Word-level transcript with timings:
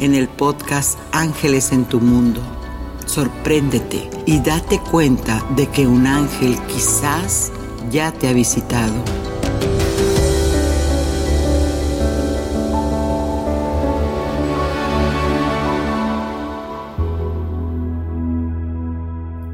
en 0.00 0.14
el 0.14 0.28
podcast 0.28 0.98
Ángeles 1.12 1.72
en 1.72 1.84
tu 1.84 2.00
Mundo. 2.00 2.40
Sorpréndete 3.06 4.10
y 4.26 4.40
date 4.40 4.80
cuenta 4.80 5.44
de 5.56 5.66
que 5.68 5.86
un 5.86 6.06
ángel 6.06 6.58
quizás 6.66 7.52
ya 7.90 8.12
te 8.12 8.28
ha 8.28 8.32
visitado. 8.32 8.94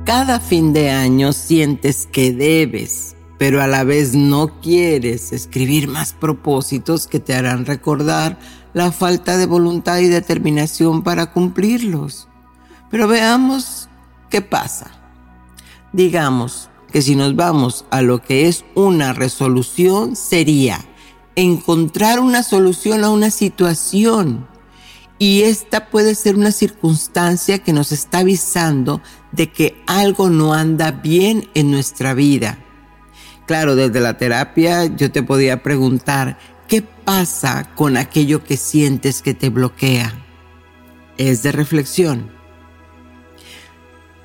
Cada 0.04 0.40
fin 0.40 0.72
de 0.72 0.90
año 0.90 1.32
sientes 1.32 2.08
que 2.10 2.32
debes, 2.32 3.16
pero 3.38 3.62
a 3.62 3.66
la 3.66 3.84
vez 3.84 4.14
no 4.14 4.60
quieres 4.60 5.32
escribir 5.32 5.88
más 5.88 6.12
propósitos 6.12 7.06
que 7.06 7.20
te 7.20 7.34
harán 7.34 7.64
recordar 7.64 8.38
la 8.72 8.92
falta 8.92 9.36
de 9.36 9.46
voluntad 9.46 9.98
y 9.98 10.08
determinación 10.08 11.02
para 11.02 11.32
cumplirlos. 11.32 12.28
Pero 12.90 13.08
veamos 13.08 13.88
qué 14.28 14.42
pasa. 14.42 14.90
Digamos 15.92 16.70
que 16.92 17.02
si 17.02 17.16
nos 17.16 17.36
vamos 17.36 17.84
a 17.90 18.02
lo 18.02 18.20
que 18.20 18.48
es 18.48 18.64
una 18.74 19.12
resolución, 19.12 20.16
sería 20.16 20.84
encontrar 21.36 22.20
una 22.20 22.42
solución 22.42 23.04
a 23.04 23.10
una 23.10 23.30
situación. 23.30 24.48
Y 25.18 25.42
esta 25.42 25.90
puede 25.90 26.14
ser 26.14 26.36
una 26.36 26.50
circunstancia 26.50 27.58
que 27.58 27.72
nos 27.72 27.92
está 27.92 28.18
avisando 28.18 29.02
de 29.32 29.52
que 29.52 29.82
algo 29.86 30.30
no 30.30 30.54
anda 30.54 30.90
bien 30.92 31.48
en 31.54 31.70
nuestra 31.70 32.14
vida. 32.14 32.58
Claro, 33.46 33.76
desde 33.76 34.00
la 34.00 34.16
terapia 34.16 34.86
yo 34.86 35.10
te 35.10 35.22
podía 35.22 35.62
preguntar, 35.62 36.38
¿Qué 36.70 36.82
pasa 36.82 37.74
con 37.74 37.96
aquello 37.96 38.44
que 38.44 38.56
sientes 38.56 39.22
que 39.22 39.34
te 39.34 39.48
bloquea? 39.48 40.14
Es 41.18 41.42
de 41.42 41.50
reflexión. 41.50 42.30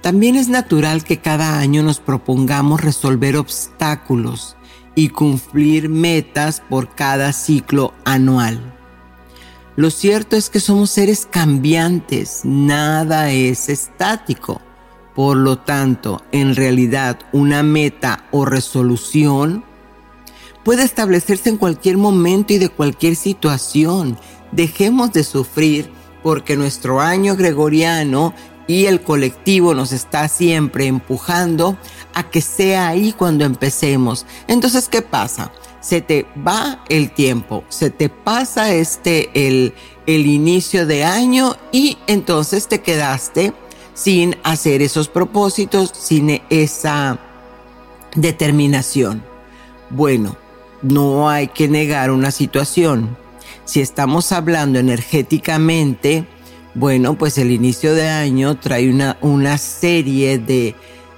También 0.03 0.35
es 0.35 0.47
natural 0.47 1.03
que 1.03 1.17
cada 1.17 1.57
año 1.57 1.81
nos 1.81 1.99
propongamos 1.99 2.81
resolver 2.81 3.35
obstáculos 3.35 4.57
y 4.93 5.09
cumplir 5.09 5.89
metas 5.89 6.61
por 6.69 6.93
cada 6.93 7.33
ciclo 7.33 7.95
anual. 8.05 8.75
Lo 9.75 9.89
cierto 9.89 10.35
es 10.35 10.51
que 10.51 10.59
somos 10.59 10.91
seres 10.91 11.25
cambiantes, 11.25 12.41
nada 12.43 13.31
es 13.31 13.69
estático. 13.69 14.61
Por 15.15 15.37
lo 15.37 15.57
tanto, 15.57 16.21
en 16.31 16.55
realidad 16.55 17.17
una 17.31 17.63
meta 17.63 18.27
o 18.29 18.45
resolución 18.45 19.65
puede 20.65 20.83
establecerse 20.83 21.47
en 21.47 21.57
cualquier 21.57 21.95
momento 21.95 22.51
y 22.51 22.57
de 22.57 22.69
cualquier 22.69 23.15
situación. 23.15 24.17
Dejemos 24.51 25.13
de 25.13 25.23
sufrir 25.23 25.91
porque 26.23 26.57
nuestro 26.57 26.99
año 26.99 27.35
gregoriano 27.35 28.33
y 28.67 28.87
el 28.87 29.01
colectivo 29.01 29.75
nos 29.75 29.91
está 29.91 30.27
siempre 30.27 30.87
empujando 30.87 31.77
a 32.15 32.31
que 32.31 32.41
sea 32.41 32.87
ahí 32.87 33.13
cuando 33.13 33.45
empecemos. 33.45 34.25
Entonces, 34.47 34.89
¿qué 34.89 35.03
pasa? 35.03 35.51
Se 35.81 36.01
te 36.01 36.25
va 36.35 36.83
el 36.89 37.11
tiempo, 37.13 37.63
se 37.69 37.91
te 37.91 38.09
pasa 38.09 38.73
este, 38.73 39.29
el, 39.47 39.75
el 40.07 40.25
inicio 40.25 40.87
de 40.87 41.03
año 41.03 41.57
y 41.71 41.99
entonces 42.07 42.67
te 42.67 42.81
quedaste 42.81 43.53
sin 43.93 44.35
hacer 44.43 44.81
esos 44.81 45.09
propósitos, 45.09 45.91
sin 45.93 46.41
esa 46.49 47.19
determinación. 48.15 49.23
Bueno, 49.91 50.35
no 50.89 51.29
hay 51.29 51.47
que 51.47 51.67
negar 51.67 52.11
una 52.11 52.31
situación. 52.31 53.17
Si 53.65 53.81
estamos 53.81 54.31
hablando 54.31 54.79
energéticamente, 54.79 56.27
bueno, 56.75 57.17
pues 57.17 57.37
el 57.37 57.51
inicio 57.51 57.95
de 57.95 58.07
año 58.07 58.57
trae 58.57 58.89
una, 58.89 59.17
una 59.21 59.57
serie 59.57 60.37
de, 60.37 60.75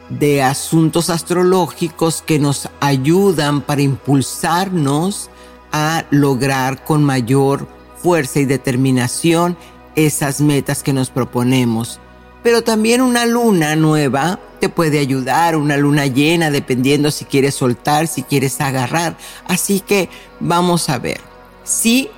de 0.09 0.41
asuntos 0.41 1.09
astrológicos 1.09 2.21
que 2.21 2.39
nos 2.39 2.69
ayudan 2.79 3.61
para 3.61 3.81
impulsarnos 3.81 5.29
a 5.71 6.05
lograr 6.11 6.85
con 6.85 7.03
mayor 7.03 7.67
fuerza 8.01 8.39
y 8.39 8.45
determinación 8.45 9.57
esas 9.95 10.39
metas 10.39 10.83
que 10.83 10.93
nos 10.93 11.09
proponemos. 11.09 11.99
Pero 12.47 12.61
también 12.61 13.01
una 13.01 13.25
luna 13.25 13.75
nueva 13.75 14.39
te 14.61 14.69
puede 14.69 14.99
ayudar, 14.99 15.57
una 15.57 15.75
luna 15.75 16.05
llena, 16.05 16.49
dependiendo 16.49 17.11
si 17.11 17.25
quieres 17.25 17.55
soltar, 17.55 18.07
si 18.07 18.23
quieres 18.23 18.61
agarrar. 18.61 19.17
Así 19.49 19.81
que 19.81 20.07
vamos 20.39 20.87
a 20.87 20.97
ver. 20.97 21.19
Sí 21.65 22.09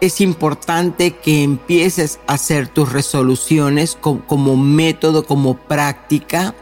es 0.00 0.22
importante 0.22 1.16
que 1.16 1.42
empieces 1.42 2.18
a 2.26 2.32
hacer 2.32 2.68
tus 2.68 2.94
resoluciones 2.94 3.98
como 4.00 4.56
método, 4.56 5.26
como 5.26 5.58
práctica, 5.58 6.54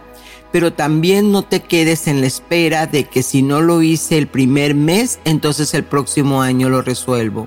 pero 0.51 0.73
también 0.73 1.31
no 1.31 1.45
te 1.45 1.61
quedes 1.61 2.09
en 2.09 2.23
la 2.23 2.27
espera 2.27 2.89
de 2.89 3.05
que 3.05 3.23
si 3.23 3.43
no 3.43 3.61
lo 3.61 3.83
hice 3.83 4.19
el 4.19 4.27
primer 4.27 4.75
mes, 4.75 5.21
entonces 5.25 5.75
el 5.75 5.85
próximo 5.85 6.43
año 6.43 6.69
lo 6.69 6.83
resuelvo. 6.83 7.47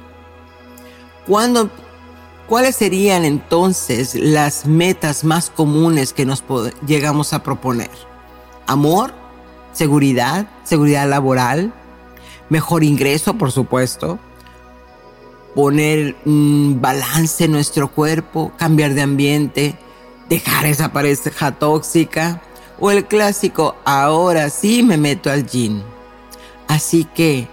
Cuando 1.27 1.69
¿Cuáles 2.47 2.75
serían 2.75 3.25
entonces 3.25 4.13
las 4.13 4.67
metas 4.67 5.23
más 5.23 5.49
comunes 5.49 6.13
que 6.13 6.27
nos 6.27 6.43
llegamos 6.85 7.33
a 7.33 7.41
proponer? 7.41 7.89
Amor, 8.67 9.13
seguridad, 9.73 10.47
seguridad 10.63 11.09
laboral, 11.09 11.73
mejor 12.49 12.83
ingreso, 12.83 13.33
por 13.33 13.51
supuesto, 13.51 14.19
poner 15.55 16.15
un 16.25 16.77
balance 16.79 17.45
en 17.45 17.51
nuestro 17.51 17.89
cuerpo, 17.91 18.51
cambiar 18.57 18.93
de 18.93 19.01
ambiente, 19.01 19.75
dejar 20.29 20.67
esa 20.67 20.93
pareja 20.93 21.51
tóxica 21.53 22.43
o 22.79 22.91
el 22.91 23.05
clásico, 23.05 23.75
ahora 23.85 24.51
sí 24.51 24.83
me 24.83 24.97
meto 24.97 25.31
al 25.31 25.47
gym. 25.47 25.81
Así 26.67 27.05
que 27.05 27.47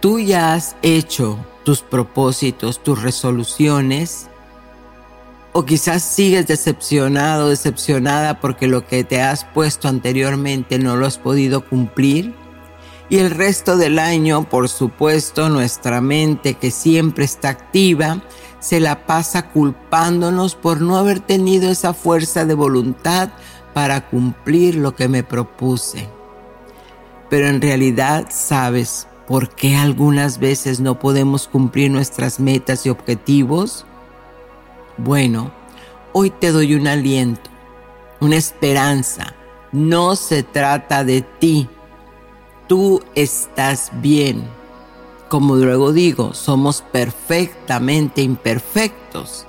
tú 0.00 0.18
ya 0.18 0.52
has 0.52 0.76
hecho 0.82 1.38
tus 1.64 1.80
propósitos, 1.80 2.82
tus 2.82 3.00
resoluciones 3.00 4.28
o 5.56 5.64
quizás 5.64 6.02
sigues 6.02 6.48
decepcionado, 6.48 7.48
decepcionada 7.48 8.40
porque 8.40 8.66
lo 8.66 8.84
que 8.88 9.04
te 9.04 9.22
has 9.22 9.44
puesto 9.44 9.86
anteriormente 9.86 10.80
no 10.80 10.96
lo 10.96 11.06
has 11.06 11.16
podido 11.16 11.64
cumplir. 11.64 12.34
Y 13.08 13.18
el 13.18 13.30
resto 13.30 13.76
del 13.76 14.00
año, 14.00 14.48
por 14.48 14.68
supuesto, 14.68 15.48
nuestra 15.48 16.00
mente 16.00 16.54
que 16.54 16.72
siempre 16.72 17.24
está 17.24 17.50
activa, 17.50 18.20
se 18.58 18.80
la 18.80 19.06
pasa 19.06 19.50
culpándonos 19.50 20.56
por 20.56 20.80
no 20.80 20.96
haber 20.96 21.20
tenido 21.20 21.70
esa 21.70 21.94
fuerza 21.94 22.44
de 22.44 22.54
voluntad 22.54 23.28
para 23.74 24.08
cumplir 24.08 24.74
lo 24.74 24.96
que 24.96 25.06
me 25.06 25.22
propuse. 25.22 26.08
Pero 27.30 27.46
en 27.46 27.62
realidad 27.62 28.26
sabes 28.28 29.06
por 29.28 29.50
qué 29.50 29.76
algunas 29.76 30.40
veces 30.40 30.80
no 30.80 30.98
podemos 30.98 31.46
cumplir 31.46 31.92
nuestras 31.92 32.40
metas 32.40 32.86
y 32.86 32.90
objetivos? 32.90 33.86
Bueno, 34.96 35.50
hoy 36.12 36.30
te 36.30 36.52
doy 36.52 36.74
un 36.74 36.86
aliento, 36.86 37.50
una 38.20 38.36
esperanza. 38.36 39.34
No 39.72 40.14
se 40.14 40.44
trata 40.44 41.02
de 41.02 41.22
ti. 41.22 41.68
Tú 42.68 43.02
estás 43.16 43.90
bien. 43.94 44.44
Como 45.28 45.56
luego 45.56 45.92
digo, 45.92 46.32
somos 46.32 46.82
perfectamente 46.92 48.22
imperfectos. 48.22 49.46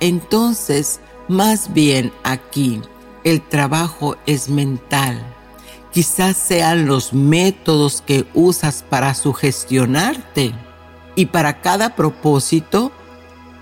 Entonces, 0.00 1.00
más 1.28 1.74
bien 1.74 2.10
aquí, 2.24 2.80
el 3.22 3.42
trabajo 3.42 4.16
es 4.24 4.48
mental. 4.48 5.22
Quizás 5.92 6.38
sean 6.38 6.86
los 6.86 7.12
métodos 7.12 8.00
que 8.00 8.26
usas 8.32 8.82
para 8.82 9.12
sugestionarte 9.12 10.54
y 11.16 11.26
para 11.26 11.60
cada 11.60 11.94
propósito 11.96 12.92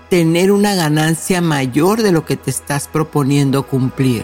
tener 0.09 0.51
una 0.51 0.75
ganancia 0.75 1.41
mayor 1.41 2.01
de 2.01 2.11
lo 2.11 2.25
que 2.25 2.37
te 2.37 2.51
estás 2.51 2.87
proponiendo 2.87 3.63
cumplir. 3.67 4.23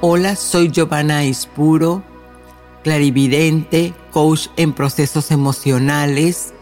Hola, 0.00 0.36
soy 0.36 0.70
Giovanna 0.70 1.24
Ispuro, 1.24 2.02
clarividente, 2.82 3.94
coach 4.10 4.48
en 4.56 4.72
procesos 4.72 5.30
emocionales 5.30 6.52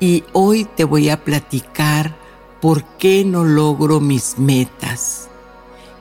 y 0.00 0.24
hoy 0.32 0.64
te 0.64 0.84
voy 0.84 1.10
a 1.10 1.22
platicar 1.22 2.16
por 2.60 2.84
qué 2.98 3.24
no 3.24 3.44
logro 3.44 4.00
mis 4.00 4.38
metas. 4.38 5.28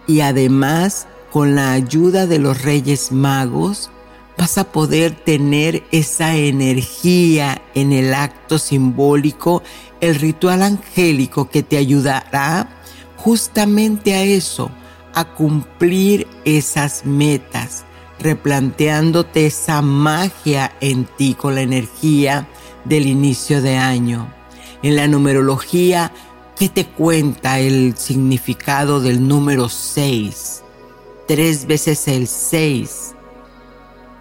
Y 0.07 0.21
además, 0.21 1.07
con 1.31 1.55
la 1.55 1.73
ayuda 1.73 2.27
de 2.27 2.39
los 2.39 2.61
Reyes 2.61 3.11
Magos, 3.11 3.91
vas 4.37 4.57
a 4.57 4.71
poder 4.71 5.15
tener 5.15 5.83
esa 5.91 6.35
energía 6.35 7.61
en 7.73 7.93
el 7.93 8.13
acto 8.13 8.57
simbólico, 8.57 9.63
el 10.01 10.15
ritual 10.15 10.61
angélico 10.61 11.49
que 11.49 11.63
te 11.63 11.77
ayudará 11.77 12.69
justamente 13.15 14.13
a 14.13 14.23
eso, 14.23 14.69
a 15.13 15.33
cumplir 15.33 16.27
esas 16.43 17.05
metas, 17.05 17.85
replanteándote 18.19 19.45
esa 19.45 19.81
magia 19.81 20.75
en 20.81 21.05
ti 21.05 21.33
con 21.33 21.55
la 21.55 21.61
energía 21.61 22.47
del 22.83 23.07
inicio 23.07 23.61
de 23.61 23.77
año. 23.77 24.31
En 24.83 24.95
la 24.95 25.07
numerología, 25.07 26.11
¿qué 26.57 26.69
te 26.69 26.85
cuenta 26.85 27.59
el 27.59 27.97
significado 27.97 28.99
del 28.99 29.27
número 29.27 29.69
6? 29.69 30.63
Tres 31.27 31.65
veces 31.65 32.07
el 32.07 32.27
6 32.27 33.14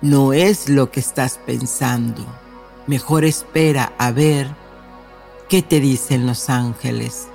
no 0.05 0.35
es 0.35 0.69
lo 0.69 0.91
que 0.91 1.01
estás 1.01 1.41
pensando. 1.47 2.23
Mejor 2.87 3.25
espera 3.25 3.95
a 3.97 4.11
ver 4.11 4.55
qué 5.49 5.63
te 5.63 5.81
dicen 5.81 6.27
los 6.27 6.51
ángeles. 6.51 7.29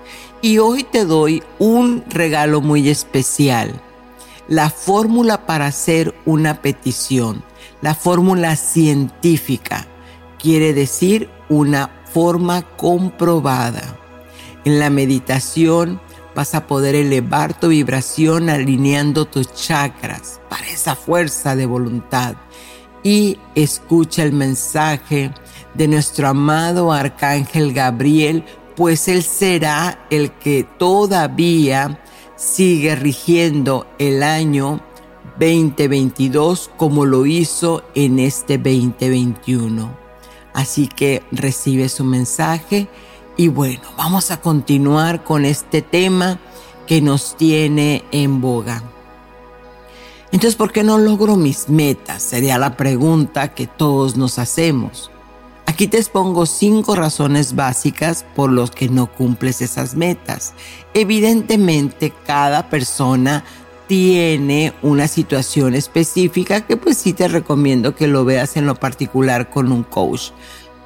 Y 0.44 0.60
hoy 0.60 0.84
te 0.84 1.04
doy 1.04 1.42
un 1.58 2.04
regalo 2.08 2.62
muy 2.62 2.88
especial. 2.90 3.82
La 4.48 4.70
fórmula 4.70 5.48
para 5.48 5.66
hacer 5.66 6.14
una 6.26 6.62
petición. 6.62 7.44
La 7.82 7.96
fórmula 7.96 8.56
científica 8.56 9.88
quiere 10.38 10.72
decir 10.72 11.28
una 11.50 11.90
forma 12.14 12.62
comprobada. 12.78 13.98
En 14.64 14.78
la 14.78 14.92
meditación 14.92 16.00
vas 16.36 16.54
a 16.54 16.68
poder 16.68 16.94
elevar 16.94 17.60
tu 17.60 17.70
vibración 17.70 18.48
alineando 18.48 19.26
tus 19.26 19.52
chakras 19.56 20.40
para 20.50 20.68
esa 20.68 20.96
fuerza 20.96 21.56
de 21.56 21.66
voluntad. 21.66 22.36
Y 23.04 23.38
escucha 23.56 24.24
el 24.24 24.34
mensaje 24.34 25.32
de 25.74 25.88
nuestro 25.88 26.28
amado 26.28 26.92
Arcángel 26.92 27.74
Gabriel, 27.74 28.44
pues 28.76 29.08
él 29.08 29.24
será 29.24 30.06
el 30.10 30.32
que 30.32 30.66
todavía 30.78 32.00
sigue 32.36 32.96
rigiendo 32.96 33.86
el 34.00 34.24
año 34.24 34.82
2022 35.40 36.72
como 36.78 37.06
lo 37.06 37.26
hizo 37.26 37.84
en 37.96 38.20
este 38.20 38.58
2021. 38.58 39.98
Así 40.54 40.88
que 40.88 41.24
recibe 41.32 41.88
su 41.90 42.04
mensaje 42.04 42.90
y 43.38 43.48
bueno, 43.48 43.82
vamos 43.98 44.32
a 44.32 44.42
continuar 44.42 45.24
con 45.24 45.46
este 45.46 45.82
tema 45.82 46.40
que 46.88 47.02
nos 47.02 47.38
tiene 47.38 48.04
en 48.12 48.42
boga. 48.42 48.84
Entonces, 50.32 50.56
¿por 50.56 50.72
qué 50.72 50.84
no 50.84 50.98
logro 50.98 51.36
mis 51.36 51.70
metas? 51.70 52.22
Sería 52.22 52.60
la 52.60 52.78
pregunta 52.78 53.54
que 53.54 53.66
todos 53.66 54.16
nos 54.16 54.38
hacemos. 54.38 55.10
Aquí 55.66 55.88
te 55.88 55.98
expongo 55.98 56.46
cinco 56.46 56.96
razones 56.96 57.56
básicas 57.56 58.26
por 58.36 58.52
las 58.52 58.70
que 58.70 58.90
no 58.90 59.12
cumples 59.12 59.62
esas 59.62 59.96
metas. 59.96 60.54
Evidentemente, 60.94 62.14
cada 62.26 62.70
persona 62.70 63.44
tiene 63.88 64.74
una 64.84 65.08
situación 65.08 65.74
específica 65.74 66.62
que 66.62 66.78
pues 66.78 66.98
sí 66.98 67.14
te 67.14 67.28
recomiendo 67.28 67.96
que 67.96 68.08
lo 68.08 68.24
veas 68.24 68.56
en 68.56 68.68
lo 68.68 68.76
particular 68.76 69.50
con 69.50 69.72
un 69.72 69.82
coach. 69.82 70.32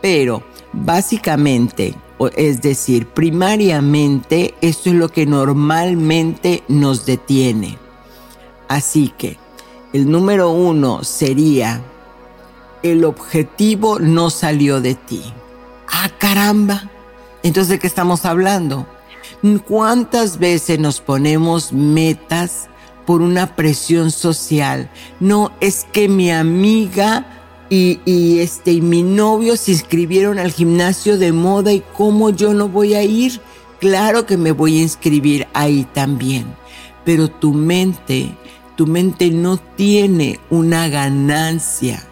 Pero 0.02 0.44
básicamente, 0.72 1.96
es 2.38 2.62
decir, 2.62 3.08
primariamente, 3.08 4.54
esto 4.62 4.90
es 4.90 4.96
lo 4.96 5.10
que 5.10 5.26
normalmente 5.26 6.64
nos 6.70 7.06
detiene. 7.06 7.83
Así 8.74 9.14
que 9.18 9.38
el 9.94 10.10
número 10.10 10.50
uno 10.50 11.04
sería, 11.04 11.82
el 12.82 13.06
objetivo 13.06 14.00
no 14.00 14.30
salió 14.30 14.82
de 14.82 14.96
ti. 14.96 15.22
Ah, 15.92 16.10
caramba. 16.18 16.90
Entonces, 17.44 17.70
¿de 17.70 17.80
qué 17.80 17.88
estamos 17.88 18.26
hablando? 18.26 18.88
¿Cuántas 19.68 20.40
veces 20.40 20.80
nos 20.80 21.02
ponemos 21.02 21.72
metas 21.72 22.70
por 23.06 23.22
una 23.22 23.56
presión 23.56 24.12
social. 24.12 24.90
No, 25.20 25.52
es 25.60 25.86
que 25.92 26.08
mi 26.08 26.32
amiga 26.32 27.26
y, 27.70 28.00
y, 28.06 28.40
este, 28.40 28.72
y 28.72 28.82
mi 28.82 29.04
novio 29.04 29.58
se 29.58 29.72
inscribieron 29.72 30.40
al 30.40 30.52
gimnasio 30.52 31.18
de 31.18 31.32
moda 31.32 31.74
y 31.74 31.84
cómo 31.98 32.30
yo 32.30 32.54
no 32.54 32.70
voy 32.70 32.94
a 32.94 33.04
ir. 33.04 33.42
Claro 33.80 34.26
que 34.26 34.38
me 34.38 34.52
voy 34.52 34.80
a 34.80 34.84
inscribir 34.84 35.48
ahí 35.54 35.86
también. 35.94 36.46
Pero 37.04 37.30
tu 37.30 37.54
mente, 37.54 38.38
tu 38.84 38.92
mente 38.92 39.32
no 39.32 39.56
tiene 39.56 40.42
una 40.50 40.90
ganancia 40.90 42.04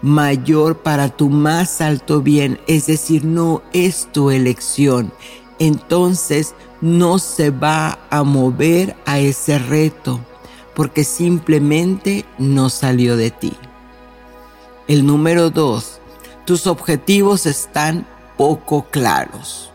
mayor 0.00 0.78
para 0.78 1.08
tu 1.08 1.28
más 1.28 1.80
alto 1.80 2.22
bien. 2.22 2.60
Es 2.68 2.86
decir, 2.86 3.24
no 3.24 3.62
es 3.72 4.06
tu 4.12 4.30
elección. 4.30 5.12
Entonces, 5.58 6.54
no 6.80 7.18
se 7.18 7.50
va 7.50 7.98
a 8.10 8.22
mover 8.22 8.94
a 9.06 9.18
ese 9.18 9.58
reto 9.58 10.20
porque 10.76 11.02
simplemente 11.02 12.24
no 12.38 12.70
salió 12.70 13.16
de 13.16 13.32
ti. 13.32 13.54
El 14.86 15.04
número 15.04 15.50
dos, 15.50 16.00
tus 16.44 16.68
objetivos 16.68 17.44
están 17.44 18.06
poco 18.36 18.86
claros. 18.92 19.72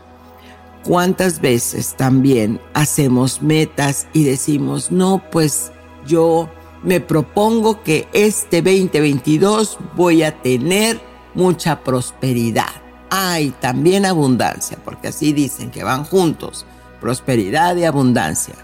¿Cuántas 0.84 1.42
veces 1.42 1.96
también 1.98 2.62
hacemos 2.72 3.42
metas 3.42 4.06
y 4.14 4.24
decimos, 4.24 4.90
no, 4.90 5.22
pues 5.30 5.70
yo 6.06 6.48
me 6.82 7.00
propongo 7.00 7.82
que 7.82 8.08
este 8.12 8.62
2022 8.62 9.78
voy 9.96 10.22
a 10.22 10.42
tener 10.42 11.00
mucha 11.34 11.82
prosperidad? 11.82 12.70
Hay 13.10 13.50
también 13.60 14.06
abundancia, 14.06 14.78
porque 14.84 15.08
así 15.08 15.32
dicen 15.32 15.70
que 15.70 15.84
van 15.84 16.04
juntos 16.04 16.66
prosperidad 17.04 17.76
y 17.76 17.84
abundancia. 17.84 18.54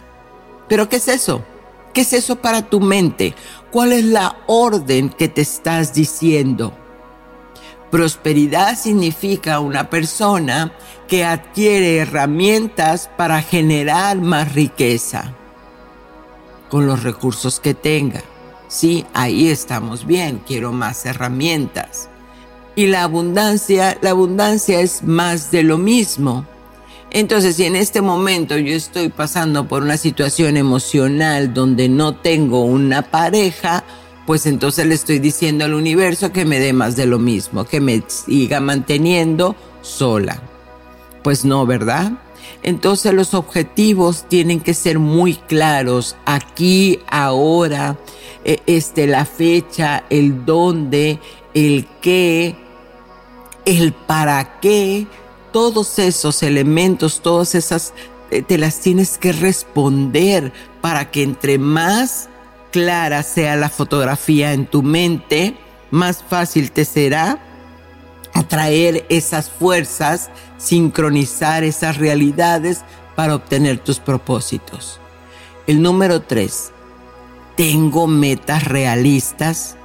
Pero 0.66 0.88
¿qué 0.88 0.96
es 0.96 1.08
eso? 1.08 1.44
¿Qué 1.92 2.00
es 2.00 2.14
eso 2.14 2.36
para 2.36 2.62
tu 2.62 2.80
mente? 2.80 3.34
¿Cuál 3.70 3.92
es 3.92 4.04
la 4.04 4.38
orden 4.46 5.10
que 5.10 5.28
te 5.28 5.42
estás 5.42 5.92
diciendo? 5.92 6.72
Prosperidad 7.90 8.78
significa 8.78 9.60
una 9.60 9.90
persona 9.90 10.72
que 11.06 11.22
adquiere 11.22 11.98
herramientas 11.98 13.10
para 13.14 13.42
generar 13.42 14.16
más 14.16 14.54
riqueza 14.54 15.34
con 16.70 16.86
los 16.86 17.02
recursos 17.02 17.60
que 17.60 17.74
tenga. 17.74 18.22
Sí, 18.68 19.04
ahí 19.12 19.48
estamos 19.48 20.06
bien, 20.06 20.40
quiero 20.46 20.72
más 20.72 21.04
herramientas. 21.04 22.08
Y 22.76 22.86
la 22.86 23.02
abundancia, 23.02 23.98
la 24.00 24.10
abundancia 24.10 24.80
es 24.80 25.02
más 25.02 25.50
de 25.50 25.64
lo 25.64 25.76
mismo. 25.76 26.46
Entonces, 27.10 27.56
si 27.56 27.64
en 27.64 27.74
este 27.74 28.00
momento 28.00 28.56
yo 28.56 28.74
estoy 28.74 29.08
pasando 29.08 29.66
por 29.66 29.82
una 29.82 29.96
situación 29.96 30.56
emocional 30.56 31.52
donde 31.52 31.88
no 31.88 32.14
tengo 32.14 32.62
una 32.64 33.02
pareja, 33.02 33.82
pues 34.26 34.46
entonces 34.46 34.86
le 34.86 34.94
estoy 34.94 35.18
diciendo 35.18 35.64
al 35.64 35.74
universo 35.74 36.30
que 36.30 36.44
me 36.44 36.60
dé 36.60 36.72
más 36.72 36.94
de 36.94 37.06
lo 37.06 37.18
mismo, 37.18 37.64
que 37.64 37.80
me 37.80 38.04
siga 38.06 38.60
manteniendo 38.60 39.56
sola. 39.82 40.40
Pues 41.24 41.44
no, 41.44 41.66
¿verdad? 41.66 42.12
Entonces 42.62 43.14
los 43.14 43.34
objetivos 43.34 44.26
tienen 44.28 44.60
que 44.60 44.74
ser 44.74 44.98
muy 44.98 45.34
claros, 45.34 46.16
aquí, 46.26 47.00
ahora, 47.08 47.98
eh, 48.44 48.58
este, 48.66 49.06
la 49.06 49.24
fecha, 49.24 50.04
el 50.10 50.44
dónde, 50.44 51.18
el 51.54 51.86
qué, 52.00 52.56
el 53.64 53.92
para 53.92 54.60
qué, 54.60 55.06
todos 55.52 55.98
esos 55.98 56.42
elementos, 56.42 57.20
todas 57.20 57.54
esas, 57.54 57.92
eh, 58.30 58.42
te 58.42 58.58
las 58.58 58.80
tienes 58.80 59.18
que 59.18 59.32
responder 59.32 60.52
para 60.80 61.10
que 61.10 61.22
entre 61.22 61.58
más 61.58 62.28
clara 62.70 63.22
sea 63.22 63.56
la 63.56 63.68
fotografía 63.68 64.52
en 64.52 64.66
tu 64.66 64.82
mente, 64.82 65.56
más 65.90 66.22
fácil 66.22 66.70
te 66.70 66.84
será 66.84 67.49
atraer 68.34 69.04
esas 69.08 69.50
fuerzas, 69.50 70.30
sincronizar 70.58 71.64
esas 71.64 71.96
realidades 71.96 72.82
para 73.16 73.34
obtener 73.34 73.78
tus 73.78 73.98
propósitos. 73.98 75.00
El 75.66 75.82
número 75.82 76.22
tres, 76.22 76.72
tengo 77.56 78.06
metas 78.06 78.64
realistas. 78.64 79.76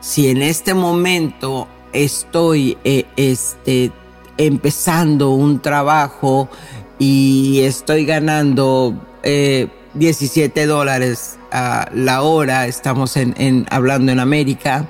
Si 0.00 0.28
en 0.28 0.42
este 0.42 0.74
momento 0.74 1.66
estoy 1.92 2.76
eh, 2.84 3.06
este, 3.16 3.90
empezando 4.36 5.30
un 5.30 5.60
trabajo 5.60 6.50
y 6.98 7.60
estoy 7.62 8.04
ganando 8.04 8.94
17 9.22 10.62
eh, 10.62 10.66
dólares 10.66 11.38
a 11.50 11.88
la 11.94 12.22
hora, 12.22 12.66
estamos 12.66 13.16
en, 13.16 13.66
hablando 13.70 14.12
en 14.12 14.20
América, 14.20 14.86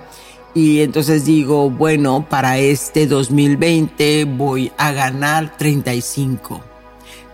y 0.55 0.83
entonces 0.83 1.25
digo, 1.25 1.69
bueno, 1.69 2.27
para 2.29 2.59
este 2.59 3.09
2020 3.09 4.25
voy 4.25 4.71
a 4.79 4.93
ganar 4.93 5.57
35. 5.57 6.61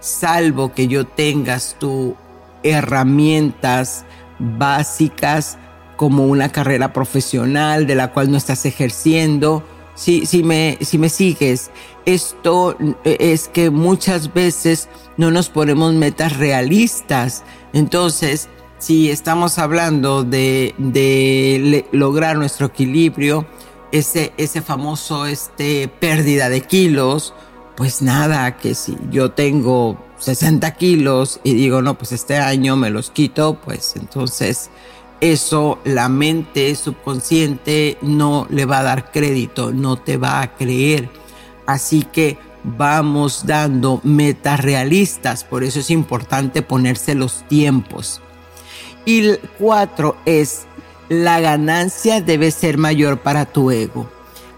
Salvo 0.00 0.72
que 0.72 0.88
yo 0.88 1.06
tengas 1.06 1.76
tu 1.78 2.16
herramientas 2.62 4.06
básicas 4.38 5.58
como 5.96 6.24
una 6.24 6.48
carrera 6.48 6.94
profesional 6.94 7.86
de 7.86 7.94
la 7.94 8.10
cual 8.10 8.30
no 8.30 8.38
estás 8.38 8.64
ejerciendo. 8.64 9.62
Si, 9.94 10.24
si, 10.24 10.42
me, 10.42 10.78
si 10.80 10.96
me 10.96 11.10
sigues, 11.10 11.70
esto 12.06 12.78
es 13.04 13.48
que 13.48 13.68
muchas 13.68 14.32
veces 14.32 14.88
no 15.18 15.30
nos 15.30 15.50
ponemos 15.50 15.92
metas 15.92 16.38
realistas. 16.38 17.44
Entonces, 17.74 18.48
si 18.80 19.10
estamos 19.10 19.58
hablando 19.58 20.24
de, 20.24 20.74
lograr 21.92 22.36
nuestro 22.36 22.66
equilibrio, 22.66 23.46
ese, 23.92 24.32
ese 24.38 24.62
famoso 24.62 25.26
este, 25.26 25.88
pérdida 25.88 26.48
de 26.48 26.62
kilos, 26.62 27.34
pues 27.76 28.00
nada, 28.02 28.56
que 28.56 28.74
si 28.74 28.96
yo 29.10 29.32
tengo 29.32 30.02
60 30.18 30.74
kilos 30.76 31.40
y 31.44 31.54
digo, 31.54 31.82
no, 31.82 31.96
pues 31.98 32.12
este 32.12 32.38
año 32.38 32.76
me 32.76 32.90
los 32.90 33.10
quito, 33.10 33.60
pues 33.62 33.94
entonces 33.96 34.70
eso 35.20 35.78
la 35.84 36.08
mente 36.08 36.74
subconsciente 36.74 37.98
no 38.00 38.46
le 38.48 38.64
va 38.64 38.78
a 38.78 38.84
dar 38.84 39.12
crédito, 39.12 39.72
no 39.72 39.98
te 39.98 40.16
va 40.16 40.40
a 40.40 40.54
creer. 40.56 41.10
Así 41.66 42.02
que 42.02 42.38
vamos 42.64 43.46
dando 43.46 44.00
metas 44.04 44.60
realistas, 44.60 45.44
por 45.44 45.64
eso 45.64 45.80
es 45.80 45.90
importante 45.90 46.62
ponerse 46.62 47.14
los 47.14 47.46
tiempos. 47.46 48.22
Y 49.04 49.36
cuatro 49.58 50.16
es, 50.24 50.66
la 51.08 51.40
ganancia 51.40 52.20
debe 52.20 52.50
ser 52.50 52.78
mayor 52.78 53.18
para 53.18 53.46
tu 53.46 53.70
ego. 53.70 54.08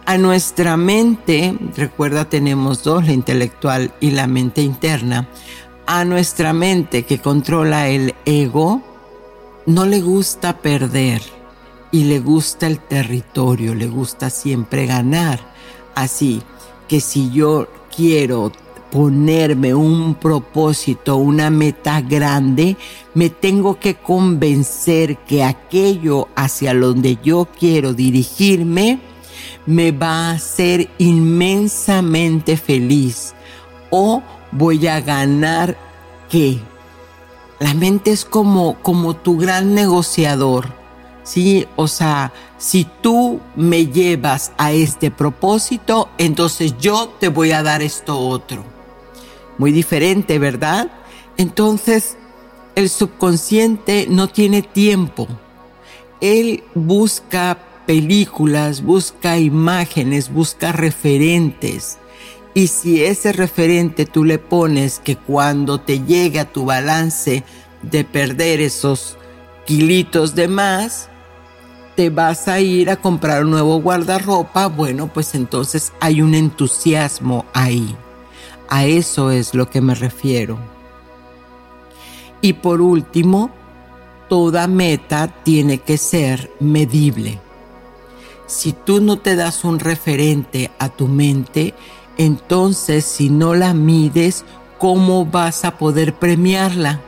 A 0.05 0.19
nuestra 0.19 0.77
mente, 0.77 1.57
recuerda 1.77 2.29
tenemos 2.29 2.83
dos, 2.83 3.07
la 3.07 3.13
intelectual 3.13 3.95
y 4.01 4.11
la 4.11 4.27
mente 4.27 4.61
interna, 4.61 5.29
a 5.87 6.05
nuestra 6.05 6.53
mente 6.53 7.05
que 7.05 7.19
controla 7.19 7.89
el 7.89 8.15
ego, 8.25 8.83
no 9.67 9.87
le 9.87 10.01
gusta 10.01 10.59
perder 10.59 11.23
y 11.93 12.05
le 12.05 12.19
gusta 12.19 12.67
el 12.67 12.81
territorio, 12.81 13.75
le 13.75 13.87
gusta 13.87 14.29
siempre 14.29 14.87
ganar. 14.87 15.39
Así 15.95 16.43
que 16.89 17.01
si 17.01 17.31
yo 17.31 17.69
quiero 17.95 18.51
ponerme 18.93 19.75
un 19.75 20.15
propósito, 20.15 21.17
una 21.17 21.49
meta 21.49 22.03
grande, 22.03 22.77
me 23.15 23.31
tengo 23.31 23.81
que 23.81 23.95
convencer 23.95 25.17
que 25.21 25.43
aquello 25.43 26.29
hacia 26.37 26.75
donde 26.75 27.19
yo 27.25 27.49
quiero 27.59 27.95
dirigirme 27.95 29.01
me 29.65 29.93
va 29.93 30.29
a 30.29 30.33
hacer 30.33 30.91
inmensamente 30.99 32.59
feliz 32.59 33.33
o 33.89 34.23
voy 34.51 34.87
a 34.87 35.01
ganar 35.01 35.79
qué. 36.29 36.59
La 37.61 37.73
mente 37.73 38.11
es 38.11 38.27
como, 38.27 38.75
como 38.83 39.17
tu 39.17 39.39
gran 39.39 39.75
negociador, 39.75 40.67
¿sí? 41.23 41.67
O 41.77 41.89
sea, 41.89 42.35
si 42.59 42.87
tú 43.01 43.41
me 43.57 43.87
llevas 43.87 44.53
a 44.59 44.73
este 44.73 45.11
propósito, 45.11 46.11
entonces 46.19 46.75
yo 46.79 47.09
te 47.19 47.29
voy 47.29 47.53
a 47.53 47.63
dar 47.63 47.81
esto 47.81 48.19
otro 48.19 48.72
muy 49.59 49.73
diferente, 49.73 50.39
¿verdad? 50.39 50.91
Entonces, 51.37 52.17
el 52.75 52.89
subconsciente 52.89 54.07
no 54.09 54.29
tiene 54.29 54.63
tiempo. 54.63 55.29
Él 56.21 56.65
busca 56.75 57.59
películas, 57.87 58.83
busca 58.83 59.39
imágenes, 59.39 60.33
busca 60.33 60.73
referentes. 60.73 61.99
Y 62.55 62.69
si 62.69 63.03
ese 63.03 63.33
referente 63.33 64.05
tú 64.05 64.25
le 64.25 64.39
pones 64.39 64.99
que 64.99 65.17
cuando 65.17 65.81
te 65.81 66.01
llegue 66.01 66.39
a 66.39 66.53
tu 66.53 66.65
balance 66.65 67.45
de 67.83 68.05
perder 68.05 68.61
esos 68.61 69.17
kilitos 69.65 70.35
de 70.35 70.49
más, 70.49 71.09
te 71.97 72.11
vas 72.11 72.49
a 72.49 72.61
ir 72.61 72.91
a 72.91 72.97
comprar 72.97 73.45
un 73.45 73.51
nuevo 73.51 73.81
guardarropa, 73.81 74.67
bueno, 74.67 75.13
pues 75.13 75.35
entonces 75.35 75.93
hay 76.01 76.23
un 76.23 76.35
entusiasmo 76.35 77.47
ahí. 77.53 77.97
A 78.75 78.87
eso 78.87 79.31
es 79.31 79.52
lo 79.52 79.69
que 79.69 79.83
me 79.83 79.95
refiero. 79.95 80.57
Y 82.41 82.55
por 82.55 82.81
último, 82.81 83.50
toda 84.31 84.67
meta 84.67 85.29
tiene 85.45 85.76
que 85.76 85.99
ser 85.99 86.50
medible. 86.59 87.38
Si 88.47 88.73
tú 88.73 89.02
no 89.02 89.19
te 89.19 89.37
das 89.37 89.64
un 89.64 89.79
referente 89.79 90.71
a 90.79 90.88
tu 90.88 91.07
mente, 91.07 91.75
entonces 92.17 93.05
si 93.05 93.29
no 93.29 93.52
la 93.55 93.75
mides, 93.75 94.47
¿cómo 94.79 95.26
vas 95.26 95.67
a 95.67 95.76
poder 95.76 96.14
premiarla? 96.14 97.02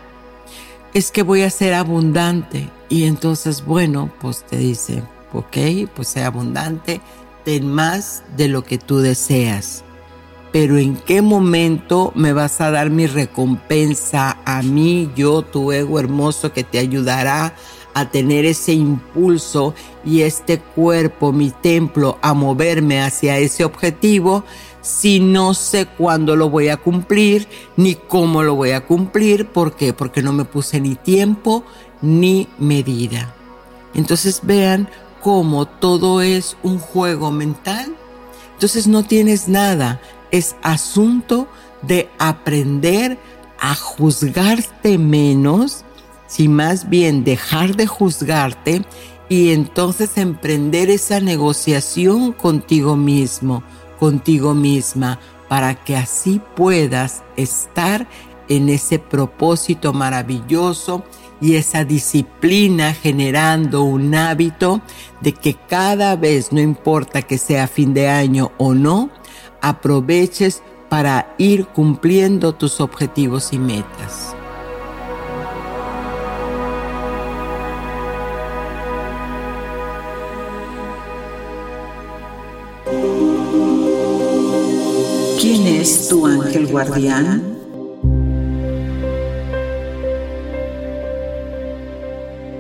Es 0.93 1.11
que 1.11 1.23
voy 1.23 1.45
a 1.45 1.51
ser 1.51 1.73
abundante. 1.73 2.69
Y 2.91 3.05
entonces, 3.05 3.65
bueno, 3.65 4.13
pues 4.21 4.45
te 4.45 4.59
dice, 4.59 5.03
ok, 5.33 5.89
pues 5.97 6.09
sea 6.09 6.27
abundante, 6.27 7.01
ten 7.43 7.73
más 7.73 8.23
de 8.37 8.49
lo 8.49 8.65
que 8.65 8.77
tú 8.77 8.99
deseas 8.99 9.84
pero 10.55 10.79
en 10.79 10.95
qué 10.95 11.21
momento 11.21 12.13
me 12.15 12.33
vas 12.33 12.61
a 12.61 12.71
dar 12.71 12.89
mi 12.89 13.09
recompensa 13.09 14.39
a 14.45 14.63
mí, 14.63 15.11
yo, 15.17 15.43
tu 15.43 15.73
ego 15.73 15.99
hermoso 15.99 16.53
que 16.53 16.63
te 16.63 16.79
ayudará 16.79 17.57
a 17.93 18.11
tener 18.11 18.45
ese 18.45 18.73
impulso 18.73 19.75
y 20.05 20.21
este 20.21 20.61
cuerpo, 20.61 21.33
mi 21.33 21.51
templo, 21.51 22.21
a 22.23 22.35
moverme 22.35 23.03
hacia 23.03 23.39
ese 23.39 23.65
objetivo, 23.65 24.45
si 24.81 25.19
no 25.19 25.55
sé 25.55 25.87
cuándo 25.87 26.37
lo 26.37 26.51
voy 26.51 26.69
a 26.69 26.77
cumplir, 26.77 27.49
ni 27.77 27.97
cómo 27.97 28.45
lo 28.45 28.55
voy 28.55 28.71
a 28.71 28.87
cumplir, 28.87 29.49
¿por 29.49 29.75
qué? 29.75 29.93
Porque 29.93 30.23
no 30.23 30.33
me 30.33 30.45
puse 30.45 30.81
ni 30.81 30.95
tiempo 30.95 31.65
ni 32.01 32.47
medida. 32.61 33.35
Entonces 33.93 34.39
vean 34.45 34.89
cómo 35.21 35.67
todo 35.67 36.23
es 36.23 36.57
un 36.63 36.79
juego 36.79 37.33
mental. 37.33 37.97
Entonces 38.53 38.87
no 38.87 39.03
tienes 39.03 39.49
nada, 39.49 40.01
es 40.35 40.57
asunto 40.63 41.47
de 41.83 42.11
aprender 42.19 43.19
a 43.61 43.77
juzgarte 43.77 44.99
menos, 44.99 45.85
si 46.27 46.49
más 46.49 46.91
bien 46.91 47.23
dejar 47.23 47.77
de 47.77 47.87
juzgarte 47.87 48.83
y 49.29 49.53
entonces 49.53 50.17
emprender 50.17 50.91
esa 50.91 51.21
negociación 51.21 52.33
contigo 52.33 52.97
mismo, 52.97 53.63
contigo 54.01 54.55
misma, 54.55 55.21
para 55.49 55.77
que 55.77 55.97
así 55.97 56.41
puedas 56.57 57.23
estar 57.37 58.09
en 58.49 58.71
ese 58.71 58.99
propósito 58.99 59.93
maravilloso 59.93 61.05
y 61.41 61.55
esa 61.55 61.85
disciplina 61.85 62.93
generando 62.93 63.85
un 63.85 64.17
hábito 64.17 64.81
de 65.21 65.33
que 65.33 65.55
cada 65.55 66.17
vez, 66.17 66.51
no 66.53 66.61
importa 66.61 67.23
que 67.23 67.39
sea 67.39 67.69
fin 67.69 67.95
de 67.95 68.09
año 68.09 68.51
o 68.59 68.75
no, 68.75 69.11
aproveches 69.65 70.63
para 70.91 71.35
ir 71.39 71.67
cumpliendo 71.69 72.55
tus 72.55 72.83
objetivos 72.83 73.53
y 73.55 73.59
metas. 73.59 74.37
¿Quién 85.41 85.67
es 85.67 86.09
tu 86.11 86.27
ángel 86.27 86.67
guardián? 86.67 87.43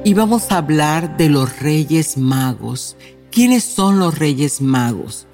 Y 0.04 0.14
vamos 0.14 0.50
a 0.50 0.56
hablar 0.56 1.18
de 1.18 1.28
los 1.28 1.61
reyes 1.61 2.16
magos. 2.16 2.96
¿Quiénes 3.30 3.64
son 3.64 3.99
los 3.99 4.18
reyes 4.18 4.62
magos? 4.62 5.26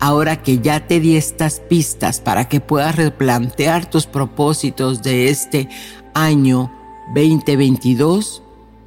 Ahora 0.00 0.42
que 0.42 0.60
ya 0.60 0.86
te 0.86 1.00
di 1.00 1.16
estas 1.16 1.60
pistas 1.60 2.20
para 2.20 2.48
que 2.48 2.60
puedas 2.60 2.96
replantear 2.96 3.90
tus 3.90 4.06
propósitos 4.06 5.02
de 5.02 5.28
este 5.28 5.68
año 6.14 6.72
2022, 7.14 8.42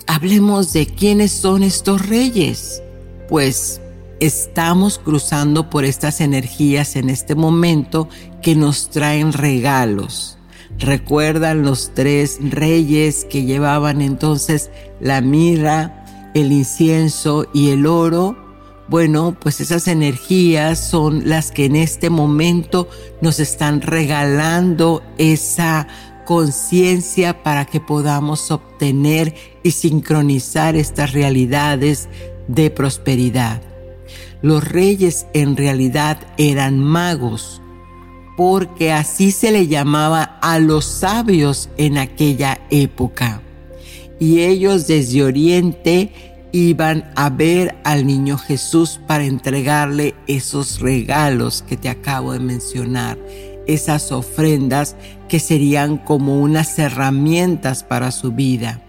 hablemos 0.08 0.74
de 0.74 0.86
quiénes 0.86 1.32
son 1.32 1.64
estos 1.64 2.08
reyes. 2.08 2.82
Pues 3.28 3.82
estamos 4.22 5.00
cruzando 5.00 5.70
por 5.70 5.84
estas 5.84 6.22
energías 6.22 6.96
en 6.96 7.10
este 7.10 7.36
momento 7.36 8.08
que 8.42 8.56
nos 8.56 8.90
traen 8.90 9.34
regalos. 9.34 10.38
Recuerdan 10.78 11.64
los 11.64 11.92
tres 11.94 12.38
reyes 12.42 13.26
que 13.26 13.44
llevaban 13.44 14.02
entonces 14.02 14.72
la 15.00 15.22
mirra, 15.22 16.32
el 16.34 16.52
incienso 16.52 17.48
y 17.54 17.70
el 17.70 17.86
oro. 17.86 18.38
Bueno, 18.92 19.38
pues 19.40 19.62
esas 19.62 19.88
energías 19.88 20.78
son 20.78 21.30
las 21.30 21.52
que 21.52 21.64
en 21.64 21.78
este 21.78 22.10
momento 22.10 22.90
nos 23.22 23.40
están 23.40 23.80
regalando 23.80 25.02
esa 25.18 25.88
conciencia 26.26 27.42
para 27.42 27.64
que 27.64 27.80
podamos 27.80 28.52
obtener 28.52 29.34
y 29.64 29.72
sincronizar 29.72 30.76
estas 30.76 31.14
realidades 31.14 32.10
de 32.50 32.70
prosperidad. 32.70 33.62
Los 34.42 34.68
reyes 34.68 35.26
en 35.34 35.56
realidad 35.56 36.28
eran 36.38 36.78
magos, 36.78 37.62
porque 38.36 38.92
así 38.92 39.32
se 39.32 39.54
le 39.54 39.68
llamaba 39.68 40.38
a 40.42 40.60
los 40.60 40.84
sabios 40.84 41.70
en 41.78 41.98
aquella 41.98 42.60
época. 42.70 43.42
Y 44.20 44.42
ellos 44.42 44.86
desde 44.86 45.24
Oriente 45.24 46.31
iban 46.52 47.10
a 47.16 47.30
ver 47.30 47.76
al 47.84 48.06
niño 48.06 48.38
Jesús 48.38 49.00
para 49.08 49.26
entregarle 49.26 50.16
esos 50.28 50.80
regalos 50.80 51.64
que 51.68 51.78
te 51.78 51.90
acabo 51.90 52.34
de 52.34 52.40
mencionar, 52.40 53.18
esas 53.68 54.12
ofrendas 54.12 54.96
que 55.30 55.40
serían 55.40 55.98
como 55.98 56.42
unas 56.42 56.78
herramientas 56.78 57.84
para 57.84 58.12
su 58.12 58.32
vida. 58.32 58.82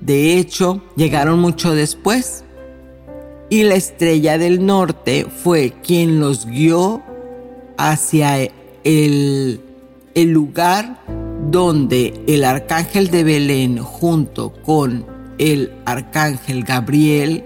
De 0.00 0.38
hecho, 0.38 0.82
llegaron 0.96 1.40
mucho 1.40 1.74
después 1.74 2.44
y 3.50 3.64
la 3.64 3.74
estrella 3.74 4.38
del 4.38 4.64
norte 4.64 5.26
fue 5.42 5.74
quien 5.82 6.20
los 6.20 6.46
guió 6.46 7.02
hacia 7.76 8.48
el, 8.84 9.60
lugar 10.14 11.02
donde 11.50 12.20
el 12.26 12.44
arcángel 12.44 13.10
de 13.10 13.24
Belén 13.24 13.78
junto 13.78 14.52
con 14.52 15.17
el 15.38 15.72
arcángel 15.84 16.64
Gabriel, 16.64 17.44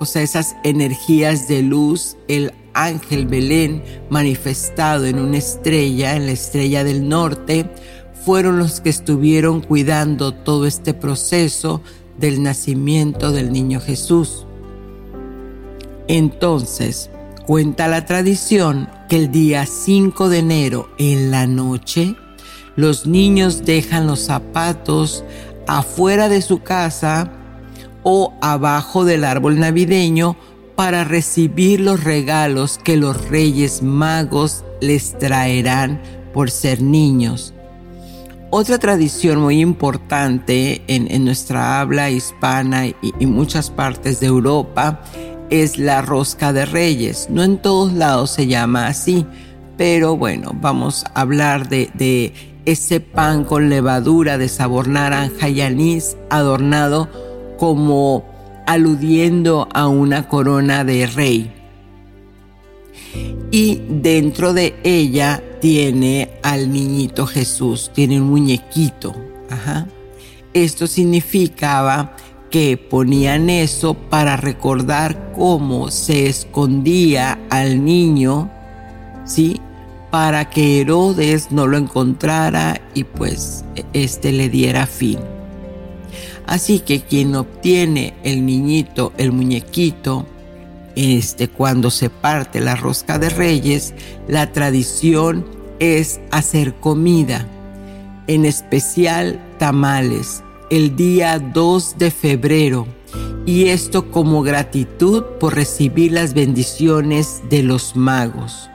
o 0.00 0.04
sea, 0.04 0.22
esas 0.22 0.56
energías 0.64 1.48
de 1.48 1.62
luz, 1.62 2.16
el 2.28 2.52
ángel 2.72 3.26
Belén 3.26 3.82
manifestado 4.10 5.06
en 5.06 5.18
una 5.18 5.38
estrella, 5.38 6.16
en 6.16 6.26
la 6.26 6.32
estrella 6.32 6.84
del 6.84 7.08
norte, 7.08 7.70
fueron 8.24 8.58
los 8.58 8.80
que 8.80 8.90
estuvieron 8.90 9.60
cuidando 9.60 10.32
todo 10.32 10.66
este 10.66 10.94
proceso 10.94 11.82
del 12.18 12.42
nacimiento 12.42 13.32
del 13.32 13.52
niño 13.52 13.80
Jesús. 13.80 14.46
Entonces, 16.08 17.10
Cuenta 17.46 17.88
la 17.88 18.06
tradición 18.06 18.88
que 19.10 19.16
el 19.16 19.30
día 19.30 19.66
5 19.66 20.30
de 20.30 20.38
enero 20.38 20.88
en 20.96 21.30
la 21.30 21.46
noche, 21.46 22.16
los 22.74 23.06
niños 23.06 23.66
dejan 23.66 24.06
los 24.06 24.20
zapatos 24.20 25.22
afuera 25.66 26.28
de 26.28 26.42
su 26.42 26.62
casa 26.62 27.30
o 28.02 28.34
abajo 28.40 29.04
del 29.04 29.24
árbol 29.24 29.58
navideño 29.58 30.36
para 30.76 31.04
recibir 31.04 31.80
los 31.80 32.02
regalos 32.02 32.78
que 32.78 32.96
los 32.96 33.28
reyes 33.28 33.82
magos 33.82 34.64
les 34.80 35.18
traerán 35.18 36.00
por 36.32 36.50
ser 36.50 36.82
niños. 36.82 37.54
Otra 38.50 38.78
tradición 38.78 39.40
muy 39.40 39.60
importante 39.60 40.82
en, 40.86 41.24
nuestra 41.24 41.80
habla 41.80 42.10
hispana 42.10 42.86
y, 42.86 42.96
y 43.18 43.26
muchas 43.26 43.70
partes 43.70 44.20
de 44.20 44.26
Europa 44.26 45.00
es 45.50 45.78
la 45.78 46.02
rosca 46.02 46.52
de 46.52 46.64
reyes. 46.64 47.28
No 47.30 47.42
en 47.42 47.58
todos 47.58 47.92
lados 47.92 48.30
se 48.30 48.46
llama 48.46 48.86
así, 48.86 49.26
pero 49.76 50.16
bueno, 50.16 50.52
vamos 50.60 51.04
a 51.14 51.20
hablar 51.20 51.68
de, 51.68 52.32
ese 52.66 53.00
pan 53.00 53.44
con 53.44 53.68
levadura 53.68 54.38
de 54.38 54.48
sabor 54.48 54.88
naranja 54.88 55.48
y 55.48 55.60
anís 55.60 56.16
adornado 56.30 57.08
como 57.58 58.24
aludiendo 58.66 59.68
a 59.72 59.88
una 59.88 60.28
corona 60.28 60.84
de 60.84 61.06
rey. 61.06 61.52
Y 63.50 63.82
dentro 63.88 64.52
de 64.52 64.74
ella 64.82 65.42
tiene 65.60 66.30
al 66.42 66.72
niñito 66.72 67.26
Jesús, 67.26 67.90
tiene 67.94 68.20
un 68.20 68.28
muñequito. 68.28 69.14
Esto 70.52 70.86
significaba 70.86 72.16
que 72.50 72.76
ponían 72.76 73.50
eso 73.50 73.94
para 73.94 74.36
recordar 74.36 75.32
cómo 75.36 75.90
se 75.90 76.26
escondía 76.28 77.38
al 77.50 77.84
niño, 77.84 78.50
¿sí? 79.24 79.60
Para 80.14 80.48
que 80.48 80.80
Herodes 80.80 81.50
no 81.50 81.66
lo 81.66 81.76
encontrara 81.76 82.80
y 82.94 83.02
pues 83.02 83.64
este 83.92 84.30
le 84.30 84.48
diera 84.48 84.86
fin. 84.86 85.18
Así 86.46 86.78
que 86.78 87.00
quien 87.00 87.34
obtiene 87.34 88.14
el 88.22 88.46
niñito, 88.46 89.12
el 89.18 89.32
muñequito, 89.32 90.24
este 90.94 91.48
cuando 91.48 91.90
se 91.90 92.10
parte 92.10 92.60
la 92.60 92.76
rosca 92.76 93.18
de 93.18 93.28
reyes, 93.28 93.92
la 94.28 94.52
tradición 94.52 95.44
es 95.80 96.20
hacer 96.30 96.76
comida, 96.76 97.48
en 98.28 98.44
especial 98.44 99.44
tamales 99.58 100.44
el 100.70 100.94
día 100.94 101.40
2 101.40 101.98
de 101.98 102.12
febrero 102.12 102.86
y 103.46 103.64
esto 103.64 104.12
como 104.12 104.42
gratitud 104.42 105.24
por 105.40 105.56
recibir 105.56 106.12
las 106.12 106.34
bendiciones 106.34 107.42
de 107.50 107.64
los 107.64 107.96
magos. 107.96 108.70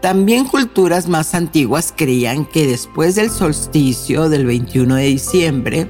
También 0.00 0.44
culturas 0.44 1.08
más 1.08 1.34
antiguas 1.34 1.92
creían 1.96 2.46
que 2.46 2.66
después 2.66 3.16
del 3.16 3.30
solsticio 3.30 4.28
del 4.28 4.46
21 4.46 4.94
de 4.94 5.04
diciembre, 5.04 5.88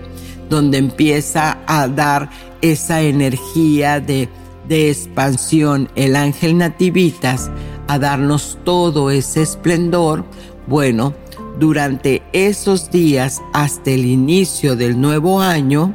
donde 0.49 0.79
empieza 0.79 1.59
a 1.67 1.89
dar 1.89 2.31
esa 2.63 3.03
energía 3.03 4.01
de, 4.01 4.31
de 4.67 4.91
expansión 4.91 5.91
el 5.95 6.17
ángel 6.17 6.57
nativitas, 6.57 7.51
a 7.87 7.99
darnos 7.99 8.59
todo 8.65 9.11
ese 9.11 9.43
esplendor, 9.43 10.25
bueno, 10.67 11.15
durante 11.59 12.23
esos 12.33 12.91
días 12.91 13.43
hasta 13.53 13.91
el 13.91 14.07
inicio 14.07 14.77
del 14.77 15.01
nuevo 15.01 15.41
año, 15.41 15.95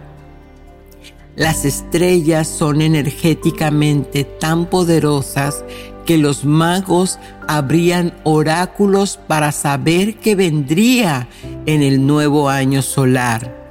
las 1.35 1.65
estrellas 1.65 2.47
son 2.47 2.81
energéticamente 2.81 4.23
tan 4.23 4.67
poderosas 4.67 5.63
que 6.05 6.17
los 6.17 6.45
magos 6.45 7.19
abrían 7.47 8.13
oráculos 8.23 9.19
para 9.27 9.51
saber 9.51 10.15
qué 10.15 10.35
vendría 10.35 11.27
en 11.65 11.81
el 11.81 12.05
nuevo 12.05 12.49
año 12.49 12.81
solar. 12.81 13.63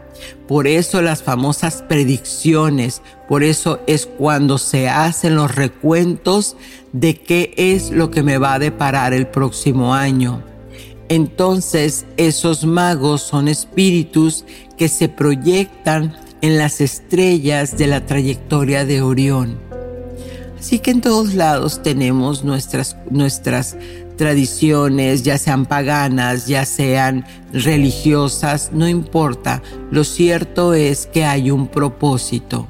Por 0.47 0.66
eso 0.66 1.01
las 1.03 1.23
famosas 1.23 1.83
predicciones, 1.83 3.01
por 3.29 3.42
eso 3.42 3.81
es 3.87 4.07
cuando 4.07 4.59
se 4.59 4.88
hacen 4.88 5.37
los 5.37 5.55
recuentos 5.55 6.57
de 6.92 7.14
qué 7.14 7.55
es 7.57 7.90
lo 7.90 8.11
que 8.11 8.23
me 8.23 8.38
va 8.38 8.55
a 8.55 8.59
deparar 8.59 9.14
el 9.14 9.27
próximo 9.27 9.95
año. 9.95 10.42
Entonces 11.09 12.07
esos 12.16 12.64
magos 12.64 13.23
son 13.23 13.49
espíritus 13.49 14.45
que 14.77 14.88
se 14.88 15.09
proyectan 15.09 16.16
en 16.40 16.59
las 16.59 16.81
estrellas 16.81 17.79
de 17.79 17.87
la 17.87 18.05
trayectoria 18.05 18.85
de 18.85 19.01
Orión. 19.01 19.71
Así 20.62 20.79
que 20.79 20.92
en 20.92 21.01
todos 21.01 21.35
lados 21.35 21.83
tenemos 21.83 22.44
nuestras, 22.44 22.96
nuestras 23.11 23.77
tradiciones, 24.16 25.25
ya 25.25 25.37
sean 25.37 25.66
paganas, 25.66 26.46
ya 26.46 26.64
sean 26.64 27.27
religiosas, 27.53 28.70
no 28.72 28.88
importa. 28.88 29.61
Lo 29.90 30.05
cierto 30.05 30.72
es 30.72 31.09
que 31.09 31.25
hay 31.25 31.51
un 31.51 31.66
propósito 31.66 32.68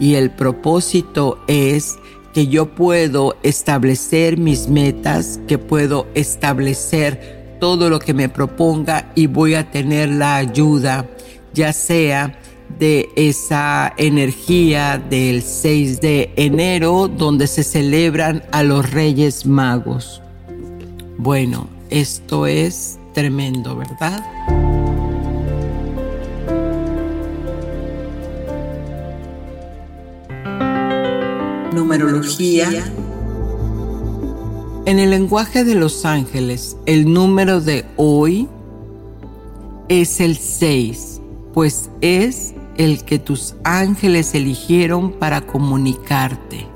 y 0.00 0.14
el 0.14 0.32
propósito 0.32 1.38
es 1.46 1.96
que 2.34 2.48
yo 2.48 2.74
puedo 2.74 3.36
establecer 3.44 4.36
mis 4.36 4.66
metas, 4.66 5.38
que 5.46 5.58
puedo 5.58 6.08
establecer 6.14 7.56
todo 7.60 7.88
lo 7.88 8.00
que 8.00 8.14
me 8.14 8.28
proponga 8.28 9.12
y 9.14 9.28
voy 9.28 9.54
a 9.54 9.70
tener 9.70 10.08
la 10.08 10.34
ayuda, 10.34 11.06
ya 11.54 11.72
sea 11.72 12.36
de 12.78 13.08
esa 13.16 13.92
energía 13.96 14.98
del 14.98 15.42
6 15.42 16.00
de 16.00 16.32
enero 16.36 17.08
donde 17.08 17.46
se 17.46 17.64
celebran 17.64 18.42
a 18.52 18.62
los 18.62 18.90
Reyes 18.90 19.46
Magos. 19.46 20.22
Bueno, 21.16 21.68
esto 21.90 22.46
es 22.46 22.98
tremendo, 23.14 23.76
¿verdad? 23.76 24.24
numerología. 31.78 32.68
En 34.84 34.98
el 34.98 35.10
lenguaje 35.10 35.64
de 35.64 35.74
los 35.74 36.04
ángeles, 36.04 36.76
el 36.86 37.12
número 37.12 37.60
de 37.60 37.84
hoy 37.96 38.48
es 39.88 40.20
el 40.20 40.36
6, 40.36 41.20
pues 41.54 41.90
es 42.00 42.54
el 42.78 43.04
que 43.04 43.18
tus 43.18 43.56
ángeles 43.64 44.34
eligieron 44.34 45.10
para 45.10 45.42
comunicarte. 45.42 46.66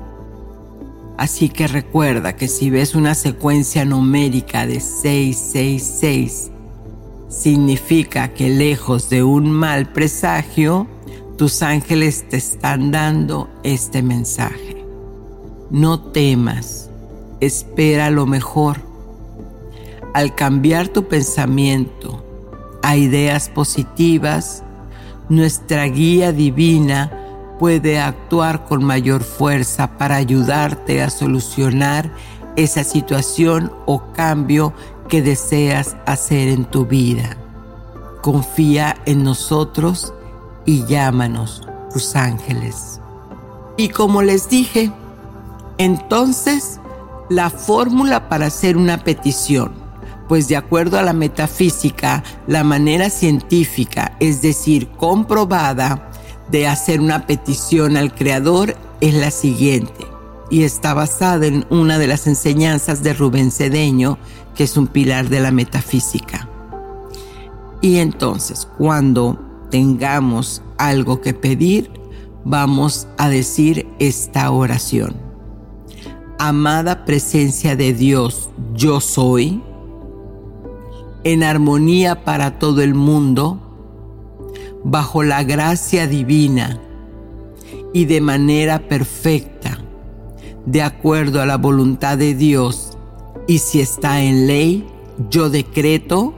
Así 1.17 1.47
que 1.47 1.67
recuerda 1.67 2.35
que 2.35 2.49
si 2.49 2.69
ves 2.69 2.93
una 2.93 3.15
secuencia 3.15 3.85
numérica 3.85 4.67
de 4.67 4.81
666, 4.81 6.51
significa 7.29 8.33
que 8.33 8.49
lejos 8.49 9.09
de 9.09 9.23
un 9.23 9.49
mal 9.49 9.93
presagio, 9.93 10.87
tus 11.37 11.61
ángeles 11.63 12.27
te 12.27 12.37
están 12.37 12.91
dando 12.91 13.49
este 13.63 14.03
mensaje. 14.03 14.85
No 15.71 16.01
temas, 16.01 16.89
espera 17.39 18.09
lo 18.09 18.25
mejor. 18.25 18.81
Al 20.13 20.35
cambiar 20.35 20.89
tu 20.89 21.07
pensamiento 21.07 22.23
a 22.83 22.97
ideas 22.97 23.47
positivas, 23.47 24.63
nuestra 25.29 25.85
guía 25.85 26.31
divina 26.31 27.11
puede 27.59 27.99
actuar 27.99 28.65
con 28.65 28.83
mayor 28.83 29.23
fuerza 29.23 29.97
para 29.97 30.15
ayudarte 30.17 31.01
a 31.01 31.09
solucionar 31.09 32.11
esa 32.55 32.83
situación 32.83 33.71
o 33.85 34.03
cambio 34.13 34.73
que 35.07 35.21
deseas 35.21 35.95
hacer 36.05 36.49
en 36.49 36.65
tu 36.65 36.85
vida. 36.85 37.37
Confía 38.21 38.95
en 39.05 39.23
nosotros 39.23 40.13
y 40.65 40.85
llámanos 40.85 41.67
tus 41.91 42.15
ángeles. 42.15 42.99
Y 43.77 43.89
como 43.89 44.21
les 44.21 44.49
dije, 44.49 44.91
entonces 45.77 46.79
la 47.29 47.49
fórmula 47.49 48.29
para 48.29 48.47
hacer 48.47 48.77
una 48.77 49.03
petición, 49.03 49.73
pues 50.27 50.47
de 50.47 50.55
acuerdo 50.55 50.97
a 50.97 51.03
la 51.03 51.13
metafísica, 51.13 52.23
la 52.47 52.63
manera 52.63 53.09
científica, 53.09 54.15
es 54.19 54.41
decir, 54.41 54.89
comprobada, 54.89 56.09
de 56.51 56.67
hacer 56.67 56.99
una 56.99 57.25
petición 57.25 57.97
al 57.97 58.13
Creador 58.13 58.75
es 59.01 59.13
la 59.13 59.31
siguiente 59.31 60.05
y 60.49 60.63
está 60.63 60.93
basada 60.93 61.47
en 61.47 61.65
una 61.69 61.97
de 61.97 62.07
las 62.07 62.27
enseñanzas 62.27 63.01
de 63.01 63.13
Rubén 63.13 63.51
Cedeño, 63.51 64.17
que 64.55 64.65
es 64.65 64.77
un 64.77 64.87
pilar 64.87 65.29
de 65.29 65.39
la 65.39 65.51
metafísica. 65.51 66.47
Y 67.81 67.97
entonces, 67.97 68.67
cuando 68.77 69.39
tengamos 69.71 70.61
algo 70.77 71.21
que 71.21 71.33
pedir, 71.33 71.89
vamos 72.45 73.07
a 73.17 73.29
decir 73.29 73.87
esta 73.99 74.51
oración. 74.51 75.15
Amada 76.37 77.03
presencia 77.03 77.75
de 77.75 77.93
Dios, 77.93 78.49
yo 78.75 79.01
soy, 79.01 79.63
en 81.23 81.43
armonía 81.43 82.23
para 82.23 82.59
todo 82.59 82.81
el 82.81 82.93
mundo, 82.93 83.59
bajo 84.83 85.23
la 85.23 85.43
gracia 85.43 86.07
divina 86.07 86.81
y 87.93 88.05
de 88.05 88.21
manera 88.21 88.87
perfecta, 88.87 89.79
de 90.65 90.81
acuerdo 90.81 91.41
a 91.41 91.45
la 91.45 91.57
voluntad 91.57 92.17
de 92.17 92.33
Dios, 92.33 92.97
y 93.47 93.59
si 93.59 93.81
está 93.81 94.21
en 94.21 94.47
ley, 94.47 94.85
yo 95.29 95.49
decreto, 95.49 96.33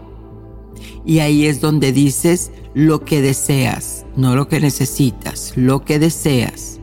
y 1.05 1.19
ahí 1.19 1.45
es 1.45 1.61
donde 1.61 1.91
dices 1.91 2.51
lo 2.73 3.05
que 3.05 3.21
deseas, 3.21 4.05
no 4.15 4.35
lo 4.35 4.47
que 4.47 4.59
necesitas, 4.59 5.53
lo 5.55 5.85
que 5.85 5.99
deseas. 5.99 6.79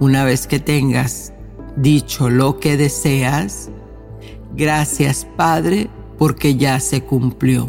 Una 0.00 0.24
vez 0.24 0.46
que 0.46 0.58
tengas 0.58 1.32
dicho 1.76 2.30
lo 2.30 2.58
que 2.58 2.76
deseas, 2.76 3.70
gracias 4.56 5.26
Padre, 5.36 5.88
porque 6.18 6.56
ya 6.56 6.80
se 6.80 7.02
cumplió. 7.02 7.68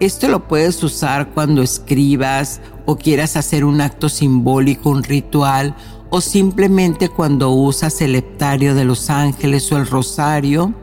Esto 0.00 0.28
lo 0.28 0.48
puedes 0.48 0.82
usar 0.82 1.32
cuando 1.32 1.62
escribas 1.62 2.60
o 2.86 2.96
quieras 2.96 3.36
hacer 3.36 3.64
un 3.64 3.80
acto 3.80 4.08
simbólico, 4.08 4.90
un 4.90 5.02
ritual, 5.02 5.76
o 6.08 6.20
simplemente 6.20 7.08
cuando 7.08 7.50
usas 7.50 8.00
el 8.00 8.16
heptario 8.16 8.74
de 8.74 8.84
los 8.84 9.10
ángeles 9.10 9.70
o 9.70 9.76
el 9.76 9.86
rosario 9.86 10.74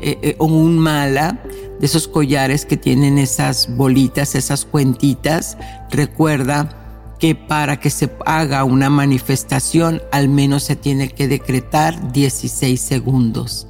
eh, 0.00 0.18
eh, 0.22 0.36
o 0.38 0.46
un 0.46 0.78
mala 0.78 1.42
de 1.78 1.86
esos 1.86 2.08
collares 2.08 2.64
que 2.64 2.76
tienen 2.76 3.18
esas 3.18 3.76
bolitas, 3.76 4.34
esas 4.34 4.64
cuentitas. 4.64 5.58
Recuerda 5.90 7.16
que 7.18 7.34
para 7.34 7.78
que 7.78 7.90
se 7.90 8.10
haga 8.24 8.64
una 8.64 8.88
manifestación 8.88 10.00
al 10.12 10.28
menos 10.28 10.62
se 10.62 10.76
tiene 10.76 11.08
que 11.10 11.28
decretar 11.28 12.12
16 12.12 12.80
segundos. 12.80 13.66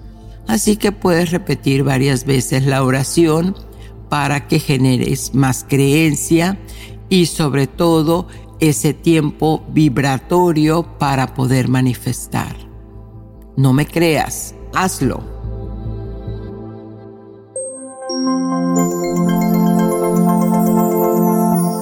Así 0.51 0.77
que 0.77 0.91
puedes 0.91 1.31
repetir 1.31 1.85
varias 1.85 2.25
veces 2.25 2.67
la 2.67 2.83
oración 2.83 3.55
para 4.09 4.49
que 4.49 4.59
generes 4.59 5.33
más 5.33 5.65
creencia 5.69 6.59
y 7.09 7.27
sobre 7.27 7.69
todo 7.69 8.27
ese 8.59 8.93
tiempo 8.93 9.63
vibratorio 9.69 10.99
para 10.99 11.35
poder 11.35 11.69
manifestar. 11.69 12.57
No 13.57 13.73
me 13.73 13.87
creas, 13.87 14.57
hazlo. 14.75 15.23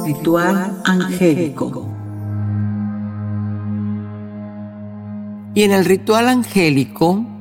Ritual 0.04 0.82
angélico. 0.84 1.88
Y 5.54 5.62
en 5.62 5.72
el 5.72 5.86
ritual 5.86 6.28
angélico 6.28 7.37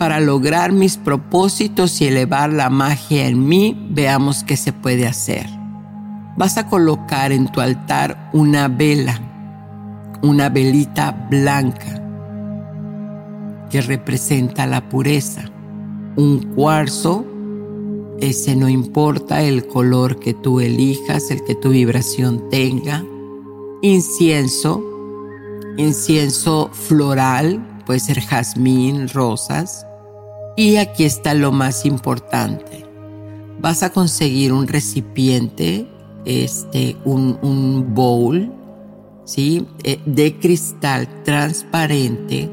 para 0.00 0.18
lograr 0.18 0.72
mis 0.72 0.96
propósitos 0.96 2.00
y 2.00 2.06
elevar 2.06 2.50
la 2.50 2.70
magia 2.70 3.26
en 3.26 3.46
mí, 3.46 3.76
veamos 3.90 4.44
qué 4.44 4.56
se 4.56 4.72
puede 4.72 5.06
hacer. 5.06 5.46
Vas 6.38 6.56
a 6.56 6.68
colocar 6.68 7.32
en 7.32 7.52
tu 7.52 7.60
altar 7.60 8.30
una 8.32 8.68
vela, 8.68 9.20
una 10.22 10.48
velita 10.48 11.10
blanca 11.28 12.02
que 13.68 13.82
representa 13.82 14.66
la 14.66 14.88
pureza. 14.88 15.42
Un 16.16 16.54
cuarzo, 16.54 17.26
ese 18.20 18.56
no 18.56 18.70
importa 18.70 19.42
el 19.42 19.66
color 19.66 20.18
que 20.18 20.32
tú 20.32 20.60
elijas, 20.60 21.30
el 21.30 21.44
que 21.44 21.54
tu 21.54 21.68
vibración 21.68 22.48
tenga. 22.48 23.04
Incienso, 23.82 24.82
incienso 25.76 26.70
floral, 26.72 27.82
puede 27.84 28.00
ser 28.00 28.22
jazmín, 28.22 29.10
rosas 29.10 29.84
y 30.60 30.76
aquí 30.76 31.04
está 31.04 31.32
lo 31.32 31.52
más 31.52 31.86
importante. 31.86 32.84
Vas 33.62 33.82
a 33.82 33.94
conseguir 33.94 34.52
un 34.52 34.68
recipiente, 34.68 35.88
este, 36.26 36.98
un, 37.06 37.94
bowl, 37.94 38.52
¿sí? 39.24 39.66
Eh, 39.84 39.98
de 40.04 40.38
cristal 40.38 41.08
transparente 41.24 42.50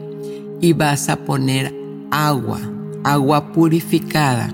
y 0.61 0.71
vas 0.71 1.09
a 1.09 1.17
poner 1.17 1.75
agua, 2.09 2.61
agua 3.03 3.51
purificada. 3.51 4.53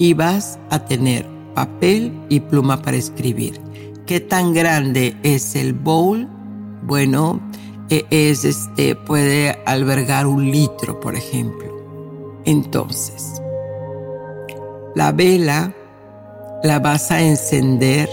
Y 0.00 0.12
vas 0.12 0.58
a 0.70 0.84
tener 0.84 1.24
papel 1.54 2.12
y 2.30 2.40
pluma 2.40 2.82
para 2.82 2.96
escribir. 2.96 3.60
¿Qué 4.06 4.18
tan 4.18 4.54
grande 4.54 5.16
es 5.22 5.54
el 5.54 5.72
bowl? 5.72 6.28
Bueno, 6.82 7.40
e, 7.90 8.06
es 8.10 8.44
este, 8.44 8.94
puede 8.94 9.58
albergar 9.66 10.26
un 10.26 10.50
litro, 10.50 11.00
por 11.00 11.14
ejemplo. 11.14 12.42
Entonces, 12.44 13.40
la 14.94 15.12
vela 15.12 15.74
la 16.62 16.78
vas 16.78 17.10
a 17.10 17.20
encender 17.20 18.08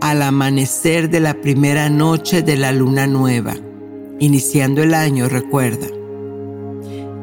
al 0.00 0.22
amanecer 0.22 1.10
de 1.10 1.20
la 1.20 1.34
primera 1.34 1.88
noche 1.88 2.42
de 2.42 2.56
la 2.56 2.72
luna 2.72 3.06
nueva, 3.06 3.54
iniciando 4.18 4.82
el 4.82 4.94
año, 4.94 5.28
recuerda. 5.28 5.86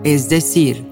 Es 0.04 0.30
decir, 0.30 0.86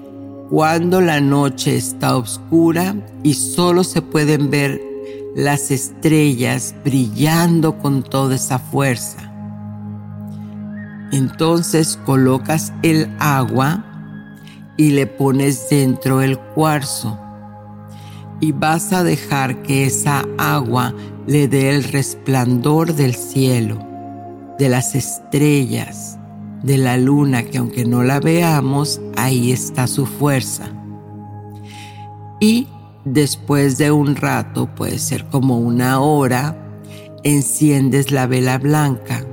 cuando 0.50 1.00
la 1.00 1.20
noche 1.20 1.76
está 1.76 2.16
oscura 2.16 2.94
y 3.22 3.34
solo 3.34 3.84
se 3.84 4.02
pueden 4.02 4.50
ver 4.50 4.80
las 5.34 5.70
estrellas 5.70 6.74
brillando 6.84 7.78
con 7.78 8.02
toda 8.02 8.34
esa 8.34 8.58
fuerza 8.58 9.26
entonces 11.12 11.98
colocas 12.04 12.72
el 12.82 13.08
agua 13.18 13.84
y 14.76 14.90
le 14.90 15.06
pones 15.06 15.68
dentro 15.70 16.20
el 16.20 16.38
cuarzo 16.38 17.18
y 18.40 18.52
vas 18.52 18.92
a 18.92 19.02
dejar 19.02 19.62
que 19.62 19.86
esa 19.86 20.24
agua 20.36 20.94
le 21.26 21.48
dé 21.48 21.74
el 21.74 21.84
resplandor 21.84 22.94
del 22.94 23.14
cielo, 23.14 23.78
de 24.58 24.68
las 24.68 24.94
estrellas, 24.94 26.18
de 26.62 26.76
la 26.76 26.98
luna, 26.98 27.44
que 27.44 27.58
aunque 27.58 27.84
no 27.86 28.02
la 28.02 28.20
veamos, 28.20 29.00
ahí 29.16 29.52
está 29.52 29.86
su 29.86 30.04
fuerza. 30.04 30.66
Y 32.40 32.68
después 33.04 33.78
de 33.78 33.90
un 33.90 34.16
rato, 34.16 34.66
puede 34.74 34.98
ser 34.98 35.24
como 35.26 35.58
una 35.58 36.00
hora, 36.00 36.56
enciendes 37.22 38.10
la 38.10 38.26
vela 38.26 38.58
blanca 38.58 39.24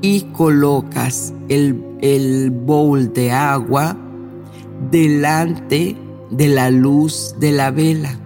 y 0.00 0.22
colocas 0.32 1.32
el, 1.48 1.82
el 2.00 2.50
bowl 2.50 3.12
de 3.12 3.32
agua 3.32 3.96
delante 4.90 5.96
de 6.30 6.48
la 6.48 6.70
luz 6.70 7.34
de 7.38 7.52
la 7.52 7.70
vela. 7.70 8.18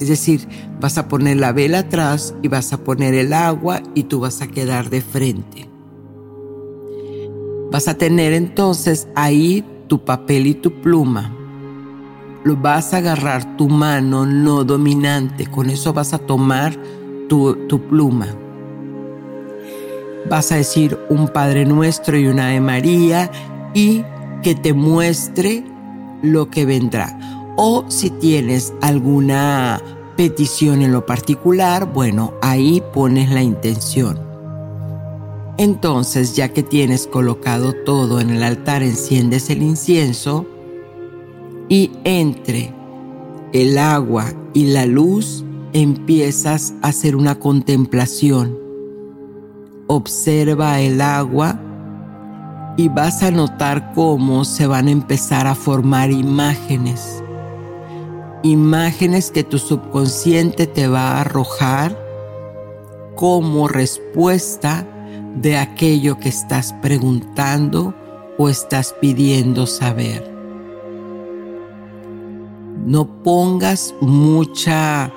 Es 0.00 0.08
decir, 0.08 0.48
vas 0.80 0.98
a 0.98 1.06
poner 1.08 1.36
la 1.36 1.52
vela 1.52 1.80
atrás 1.80 2.34
y 2.42 2.48
vas 2.48 2.72
a 2.72 2.78
poner 2.78 3.14
el 3.14 3.32
agua 3.32 3.82
y 3.94 4.04
tú 4.04 4.20
vas 4.20 4.42
a 4.42 4.48
quedar 4.48 4.90
de 4.90 5.00
frente. 5.00 5.68
Vas 7.70 7.88
a 7.88 7.94
tener 7.94 8.32
entonces 8.32 9.08
ahí 9.14 9.64
tu 9.86 10.04
papel 10.04 10.46
y 10.46 10.54
tu 10.54 10.72
pluma. 10.82 11.32
Lo 12.44 12.56
vas 12.56 12.92
a 12.92 12.98
agarrar 12.98 13.56
tu 13.56 13.68
mano 13.68 14.26
no 14.26 14.64
dominante. 14.64 15.46
Con 15.46 15.70
eso 15.70 15.92
vas 15.92 16.12
a 16.12 16.18
tomar 16.18 16.76
tu, 17.28 17.54
tu 17.68 17.80
pluma. 17.80 18.26
Vas 20.28 20.52
a 20.52 20.56
decir 20.56 20.98
un 21.08 21.28
Padre 21.28 21.64
Nuestro 21.64 22.16
y 22.16 22.26
una 22.26 22.48
de 22.48 22.60
María 22.60 23.30
y 23.74 24.04
que 24.42 24.54
te 24.54 24.72
muestre 24.72 25.64
lo 26.22 26.48
que 26.50 26.64
vendrá. 26.64 27.18
O 27.56 27.84
si 27.88 28.10
tienes 28.10 28.72
alguna 28.80 29.80
petición 30.16 30.82
en 30.82 30.92
lo 30.92 31.06
particular, 31.06 31.92
bueno, 31.92 32.34
ahí 32.42 32.82
pones 32.92 33.30
la 33.30 33.42
intención. 33.42 34.18
Entonces, 35.58 36.34
ya 36.34 36.48
que 36.48 36.62
tienes 36.62 37.06
colocado 37.06 37.72
todo 37.72 38.20
en 38.20 38.30
el 38.30 38.42
altar, 38.42 38.82
enciendes 38.82 39.50
el 39.50 39.62
incienso 39.62 40.46
y 41.68 41.90
entre 42.04 42.72
el 43.52 43.78
agua 43.78 44.32
y 44.54 44.66
la 44.66 44.86
luz 44.86 45.44
empiezas 45.72 46.74
a 46.82 46.88
hacer 46.88 47.16
una 47.16 47.38
contemplación. 47.38 48.61
Observa 49.94 50.80
el 50.80 51.02
agua 51.02 51.60
y 52.78 52.88
vas 52.88 53.22
a 53.22 53.30
notar 53.30 53.92
cómo 53.92 54.46
se 54.46 54.66
van 54.66 54.88
a 54.88 54.90
empezar 54.90 55.46
a 55.46 55.54
formar 55.54 56.10
imágenes 56.10 57.22
imágenes 58.42 59.30
que 59.30 59.44
tu 59.44 59.58
subconsciente 59.58 60.66
te 60.66 60.88
va 60.88 61.12
a 61.12 61.20
arrojar 61.20 61.96
como 63.14 63.68
respuesta 63.68 64.86
de 65.36 65.56
aquello 65.56 66.18
que 66.18 66.28
estás 66.28 66.74
preguntando 66.82 67.94
o 68.38 68.48
estás 68.48 68.94
pidiendo 69.00 69.66
saber. 69.66 70.30
No 72.84 73.22
pongas 73.22 73.94
mucha 74.00 75.12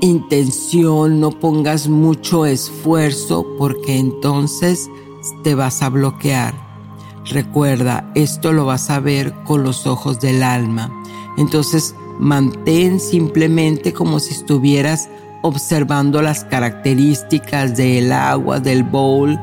intención, 0.00 1.20
no 1.20 1.30
pongas 1.30 1.88
mucho 1.88 2.46
esfuerzo 2.46 3.46
porque 3.58 3.98
entonces 3.98 4.90
te 5.42 5.54
vas 5.54 5.82
a 5.82 5.88
bloquear. 5.88 6.54
Recuerda, 7.26 8.10
esto 8.14 8.52
lo 8.52 8.66
vas 8.66 8.90
a 8.90 9.00
ver 9.00 9.32
con 9.44 9.62
los 9.62 9.86
ojos 9.86 10.20
del 10.20 10.42
alma. 10.42 10.90
Entonces, 11.38 11.94
Mantén 12.18 13.00
simplemente 13.00 13.92
como 13.92 14.20
si 14.20 14.34
estuvieras 14.34 15.08
observando 15.42 16.22
las 16.22 16.44
características 16.44 17.76
del 17.76 18.12
agua, 18.12 18.60
del 18.60 18.82
bowl. 18.82 19.38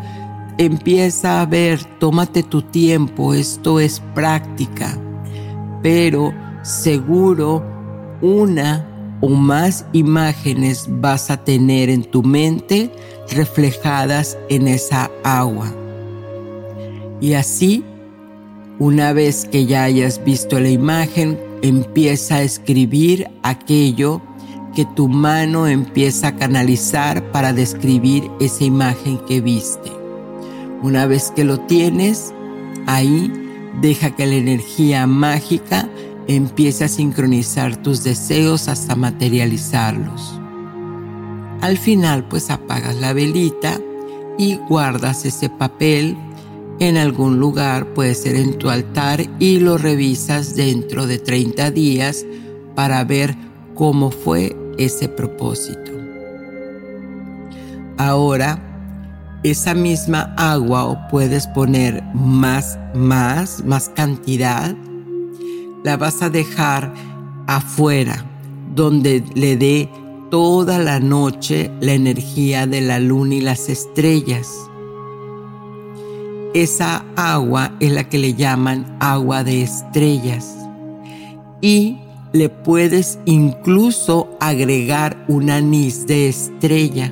Empieza 0.57 1.41
a 1.41 1.45
ver, 1.45 1.83
tómate 1.99 2.43
tu 2.43 2.61
tiempo, 2.61 3.33
esto 3.33 3.79
es 3.79 4.01
práctica, 4.13 4.97
pero 5.81 6.33
seguro 6.63 7.63
una 8.21 8.87
o 9.21 9.29
más 9.29 9.85
imágenes 9.93 10.87
vas 10.89 11.29
a 11.29 11.37
tener 11.37 11.89
en 11.89 12.03
tu 12.03 12.23
mente 12.23 12.91
reflejadas 13.31 14.37
en 14.49 14.67
esa 14.67 15.09
agua. 15.23 15.73
Y 17.21 17.33
así, 17.33 17.83
una 18.79 19.13
vez 19.13 19.47
que 19.49 19.65
ya 19.67 19.83
hayas 19.83 20.23
visto 20.23 20.59
la 20.59 20.69
imagen, 20.69 21.39
empieza 21.61 22.37
a 22.37 22.41
escribir 22.41 23.27
aquello 23.43 24.21
que 24.75 24.85
tu 24.85 25.07
mano 25.07 25.67
empieza 25.67 26.29
a 26.29 26.35
canalizar 26.35 27.31
para 27.31 27.53
describir 27.53 28.29
esa 28.39 28.63
imagen 28.63 29.19
que 29.27 29.41
viste. 29.41 29.91
Una 30.81 31.05
vez 31.05 31.31
que 31.35 31.43
lo 31.43 31.59
tienes, 31.59 32.33
ahí 32.87 33.31
deja 33.81 34.15
que 34.15 34.25
la 34.25 34.35
energía 34.35 35.05
mágica 35.05 35.87
empiece 36.35 36.83
a 36.83 36.87
sincronizar 36.87 37.75
tus 37.77 38.03
deseos 38.03 38.67
hasta 38.67 38.95
materializarlos. 38.95 40.39
Al 41.61 41.77
final 41.77 42.27
pues 42.27 42.49
apagas 42.49 42.95
la 42.95 43.13
velita 43.13 43.79
y 44.37 44.55
guardas 44.55 45.25
ese 45.25 45.49
papel 45.49 46.17
en 46.81 46.97
algún 46.97 47.39
lugar, 47.39 47.93
puede 47.93 48.15
ser 48.15 48.35
en 48.35 48.57
tu 48.57 48.71
altar, 48.71 49.23
y 49.37 49.59
lo 49.59 49.77
revisas 49.77 50.55
dentro 50.55 51.05
de 51.05 51.19
30 51.19 51.69
días 51.69 52.25
para 52.73 53.03
ver 53.03 53.35
cómo 53.75 54.09
fue 54.09 54.57
ese 54.79 55.07
propósito. 55.07 55.91
Ahora, 57.99 58.59
esa 59.43 59.75
misma 59.75 60.33
agua 60.37 60.85
o 60.85 61.07
puedes 61.09 61.45
poner 61.45 62.01
más, 62.15 62.79
más, 62.95 63.63
más 63.63 63.89
cantidad, 63.89 64.75
la 65.83 65.97
vas 65.97 66.21
a 66.21 66.29
dejar 66.29 66.93
afuera, 67.47 68.25
donde 68.73 69.23
le 69.35 69.57
dé 69.57 69.89
toda 70.29 70.79
la 70.79 70.99
noche 70.99 71.71
la 71.81 71.93
energía 71.93 72.67
de 72.67 72.81
la 72.81 72.99
luna 72.99 73.35
y 73.35 73.41
las 73.41 73.69
estrellas 73.69 74.71
esa 76.53 77.05
agua 77.15 77.71
es 77.79 77.91
la 77.91 78.09
que 78.09 78.17
le 78.17 78.33
llaman 78.33 78.97
agua 78.99 79.43
de 79.43 79.61
estrellas. 79.61 80.53
Y 81.61 81.97
le 82.33 82.49
puedes 82.49 83.19
incluso 83.25 84.29
agregar 84.39 85.23
un 85.27 85.49
anís 85.49 86.05
de 86.07 86.27
estrella. 86.27 87.11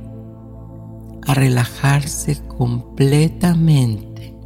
a 1.26 1.34
relajarse 1.34 2.46
completamente. 2.46 4.38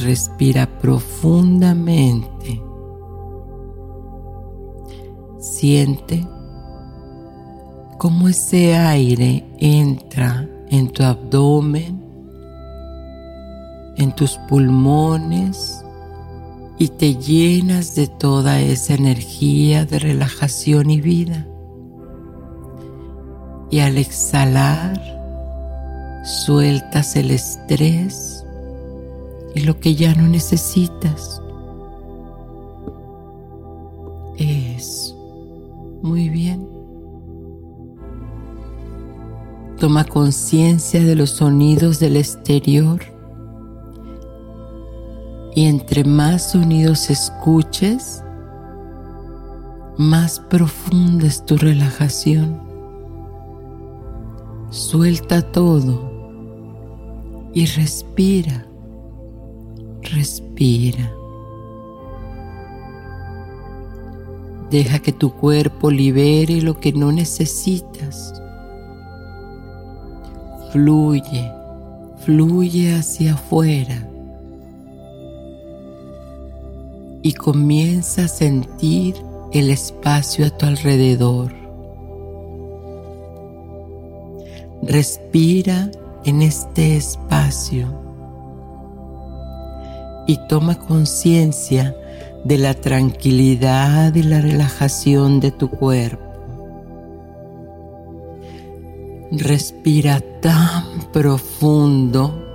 Respira 0.00 0.78
profundamente. 0.78 2.62
Siente 5.40 6.26
cómo 7.96 8.28
ese 8.28 8.76
aire 8.76 9.44
entra 9.58 10.46
en 10.68 10.90
tu 10.90 11.02
abdomen, 11.02 11.98
en 13.96 14.14
tus 14.14 14.38
pulmones 14.48 15.82
y 16.78 16.88
te 16.88 17.14
llenas 17.14 17.94
de 17.94 18.06
toda 18.06 18.60
esa 18.60 18.92
energía 18.94 19.86
de 19.86 19.98
relajación 19.98 20.90
y 20.90 21.00
vida. 21.00 21.46
Y 23.70 23.80
al 23.80 23.96
exhalar, 23.96 25.00
sueltas 26.24 27.16
el 27.16 27.30
estrés 27.30 28.44
y 29.54 29.60
lo 29.60 29.80
que 29.80 29.94
ya 29.94 30.14
no 30.14 30.28
necesitas. 30.28 31.40
Muy 36.02 36.28
bien. 36.28 36.66
Toma 39.78 40.04
conciencia 40.04 41.02
de 41.02 41.14
los 41.14 41.30
sonidos 41.30 41.98
del 42.00 42.16
exterior 42.16 43.00
y 45.54 45.66
entre 45.66 46.04
más 46.04 46.52
sonidos 46.52 47.10
escuches, 47.10 48.22
más 49.96 50.38
profunda 50.40 51.26
es 51.26 51.44
tu 51.44 51.56
relajación. 51.56 52.60
Suelta 54.70 55.42
todo 55.42 56.10
y 57.52 57.66
respira, 57.66 58.66
respira. 60.02 61.19
Deja 64.70 65.00
que 65.00 65.12
tu 65.12 65.34
cuerpo 65.34 65.90
libere 65.90 66.62
lo 66.62 66.78
que 66.78 66.92
no 66.92 67.10
necesitas. 67.10 68.40
Fluye, 70.70 71.50
fluye 72.18 72.94
hacia 72.94 73.34
afuera 73.34 74.06
y 77.22 77.32
comienza 77.32 78.24
a 78.24 78.28
sentir 78.28 79.16
el 79.52 79.70
espacio 79.70 80.46
a 80.46 80.50
tu 80.50 80.66
alrededor. 80.66 81.52
Respira 84.82 85.90
en 86.24 86.42
este 86.42 86.96
espacio 86.96 87.88
y 90.26 90.38
toma 90.48 90.78
conciencia 90.78 91.94
de 92.44 92.58
la 92.58 92.74
tranquilidad 92.74 94.14
y 94.14 94.22
la 94.22 94.40
relajación 94.40 95.40
de 95.40 95.50
tu 95.50 95.68
cuerpo. 95.70 96.24
Respira 99.32 100.20
tan 100.40 100.84
profundo 101.12 102.46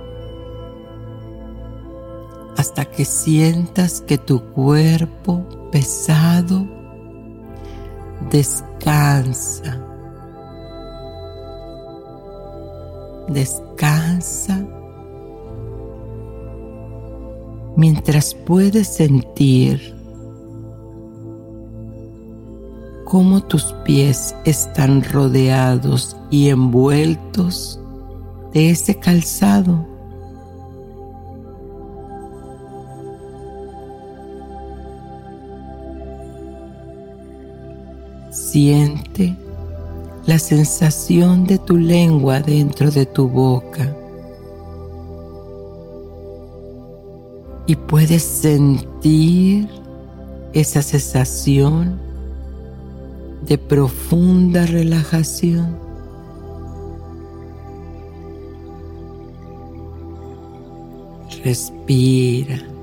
hasta 2.56 2.84
que 2.84 3.04
sientas 3.04 4.00
que 4.00 4.18
tu 4.18 4.40
cuerpo 4.52 5.70
pesado 5.70 6.66
descansa. 8.30 9.80
Descansa 13.28 14.75
mientras 17.76 18.34
puedes 18.34 18.88
sentir 18.88 19.94
cómo 23.04 23.40
tus 23.42 23.72
pies 23.84 24.34
están 24.44 25.04
rodeados 25.04 26.16
y 26.30 26.48
envueltos 26.48 27.80
de 28.52 28.70
ese 28.70 28.98
calzado. 28.98 29.86
Siente 38.30 39.36
la 40.26 40.38
sensación 40.38 41.44
de 41.44 41.58
tu 41.58 41.76
lengua 41.76 42.40
dentro 42.40 42.90
de 42.90 43.06
tu 43.06 43.28
boca. 43.28 43.94
Y 47.66 47.76
puedes 47.76 48.22
sentir 48.22 49.68
esa 50.52 50.82
sensación 50.82 51.98
de 53.46 53.58
profunda 53.58 54.66
relajación. 54.66 55.76
Respira. 61.44 62.76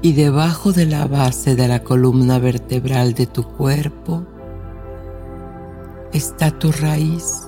y 0.00 0.12
debajo 0.12 0.72
de 0.72 0.86
la 0.86 1.06
base 1.06 1.56
de 1.56 1.66
la 1.66 1.82
columna 1.82 2.38
vertebral 2.38 3.14
de 3.14 3.26
tu 3.26 3.42
cuerpo 3.44 4.22
está 6.12 6.50
tu 6.50 6.70
raíz, 6.70 7.42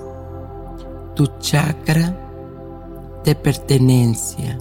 tu 1.15 1.27
chakra 1.39 2.30
de 3.31 3.37
pertenencia. 3.37 4.59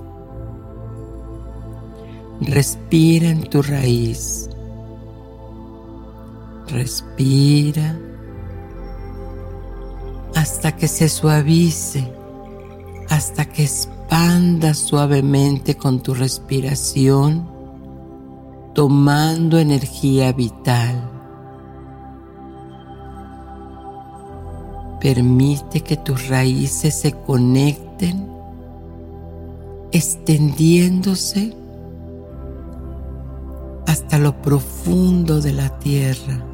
Respira 2.39 3.29
en 3.29 3.41
tu 3.41 3.63
raíz. 3.63 4.47
Respira 6.67 7.97
hasta 10.36 10.75
que 10.75 10.88
se 10.88 11.10
suavice, 11.10 12.13
hasta 13.10 13.45
que 13.45 13.63
expanda 13.63 14.75
suavemente 14.75 15.75
con 15.75 16.03
tu 16.03 16.13
respiración 16.13 17.49
tomando 18.75 19.58
energía 19.58 20.32
vital. 20.32 21.10
Permite 25.01 25.82
que 25.82 25.97
tus 25.97 26.27
raíces 26.27 26.93
se 26.93 27.13
conecten, 27.13 28.28
extendiéndose 29.91 31.54
hasta 33.88 34.19
lo 34.19 34.41
profundo 34.41 35.41
de 35.41 35.54
la 35.54 35.80
tierra. 35.80 36.45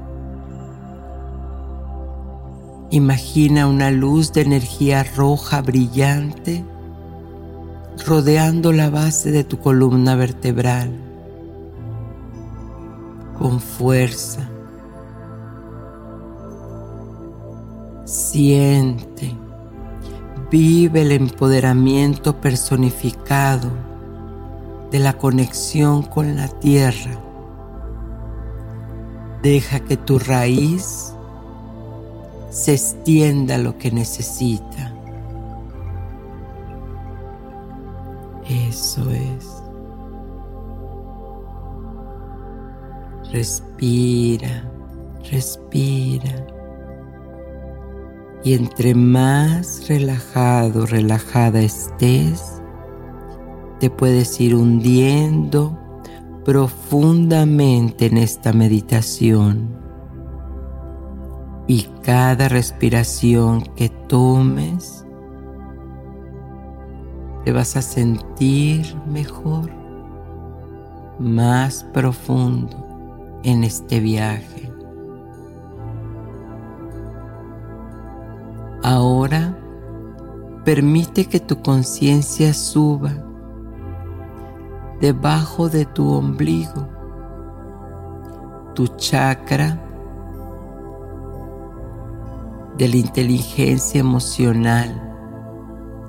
Imagina 2.91 3.67
una 3.67 3.91
luz 3.91 4.31
de 4.31 4.41
energía 4.41 5.03
roja 5.03 5.61
brillante 5.61 6.63
rodeando 8.05 8.71
la 8.71 8.89
base 8.89 9.31
de 9.31 9.43
tu 9.43 9.59
columna 9.59 10.15
vertebral 10.15 10.91
con 13.37 13.59
fuerza. 13.59 14.49
Siente, 18.05 19.35
vive 20.57 21.01
el 21.01 21.11
empoderamiento 21.11 22.39
personificado 22.39 23.69
de 24.89 24.99
la 24.99 25.17
conexión 25.17 26.01
con 26.01 26.37
la 26.37 26.47
tierra. 26.47 27.19
Deja 29.43 29.81
que 29.81 29.97
tu 29.97 30.17
raíz 30.17 31.13
se 32.51 32.71
extienda 32.71 33.57
lo 33.57 33.77
que 33.77 33.91
necesita. 33.91 34.93
Eso 38.47 39.11
es. 39.11 39.61
Respira, 43.29 44.71
respira. 45.29 46.54
Y 48.45 48.53
entre 48.53 48.93
más 48.93 49.89
relajado, 49.89 50.85
relajada 50.85 51.61
estés, 51.61 52.61
te 53.79 53.89
puedes 53.89 54.39
ir 54.39 54.53
hundiendo 54.53 55.75
profundamente 56.45 58.05
en 58.05 58.17
esta 58.17 58.53
meditación. 58.53 59.75
Y 61.65 61.87
cada 62.03 62.47
respiración 62.47 63.63
que 63.75 63.89
tomes, 63.89 65.07
te 67.45 67.51
vas 67.51 67.75
a 67.75 67.81
sentir 67.81 68.95
mejor, 69.07 69.71
más 71.17 71.83
profundo 71.85 73.39
en 73.43 73.63
este 73.63 73.99
viaje. 73.99 74.64
Ahora 78.87 79.57
permite 80.63 81.25
que 81.25 81.39
tu 81.39 81.63
conciencia 81.63 82.53
suba 82.53 83.13
debajo 85.01 85.69
de 85.69 85.85
tu 85.85 86.13
ombligo, 86.13 86.87
tu 88.75 88.85
chakra 88.89 89.81
de 92.77 92.87
la 92.87 92.97
inteligencia 92.97 94.01
emocional, 94.01 94.91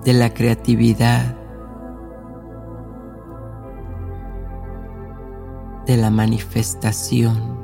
de 0.05 0.13
la 0.13 0.35
creatividad, 0.35 1.35
de 5.87 5.97
la 5.97 6.11
manifestación. 6.11 7.56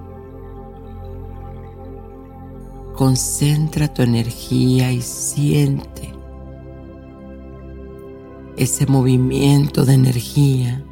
Concentra 3.02 3.92
tu 3.92 4.02
energía 4.02 4.92
y 4.92 5.02
siente 5.02 6.14
ese 8.56 8.86
movimiento 8.86 9.84
de 9.84 9.94
energía. 9.94 10.84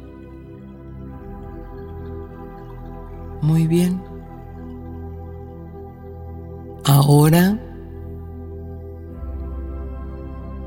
Muy 3.41 3.65
bien. 3.65 4.03
Ahora 6.83 7.57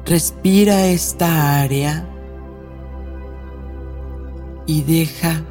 respira 0.07 0.87
esta 0.87 1.61
área 1.61 2.09
y 4.65 4.81
deja 4.81 5.43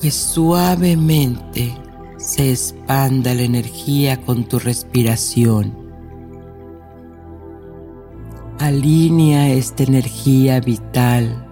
que 0.00 0.10
suavemente 0.10 1.81
se 2.22 2.52
expanda 2.52 3.34
la 3.34 3.42
energía 3.42 4.20
con 4.22 4.44
tu 4.44 4.60
respiración. 4.60 5.76
Alinea 8.60 9.50
esta 9.50 9.82
energía 9.82 10.60
vital 10.60 11.44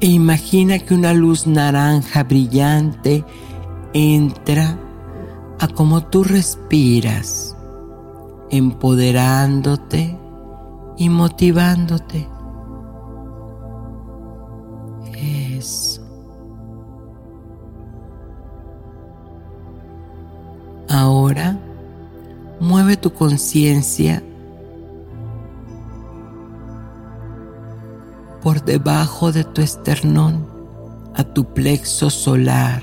e 0.00 0.06
imagina 0.06 0.78
que 0.78 0.94
una 0.94 1.12
luz 1.12 1.46
naranja 1.46 2.24
brillante 2.24 3.24
entra 3.92 4.78
a 5.60 5.68
como 5.68 6.06
tú 6.06 6.24
respiras, 6.24 7.54
empoderándote 8.50 10.18
y 10.96 11.08
motivándote. 11.10 12.26
Eso. 15.14 15.91
Ahora 21.12 21.58
mueve 22.58 22.96
tu 22.96 23.12
conciencia 23.12 24.22
por 28.42 28.64
debajo 28.64 29.30
de 29.30 29.44
tu 29.44 29.60
esternón 29.60 30.46
a 31.14 31.22
tu 31.22 31.52
plexo 31.52 32.08
solar, 32.08 32.82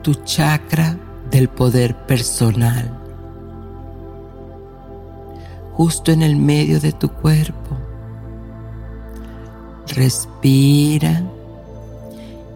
tu 0.00 0.14
chakra 0.24 0.98
del 1.30 1.50
poder 1.50 1.94
personal, 2.06 2.98
justo 5.74 6.12
en 6.12 6.22
el 6.22 6.36
medio 6.36 6.80
de 6.80 6.92
tu 6.92 7.10
cuerpo. 7.10 7.76
Respira 9.88 11.22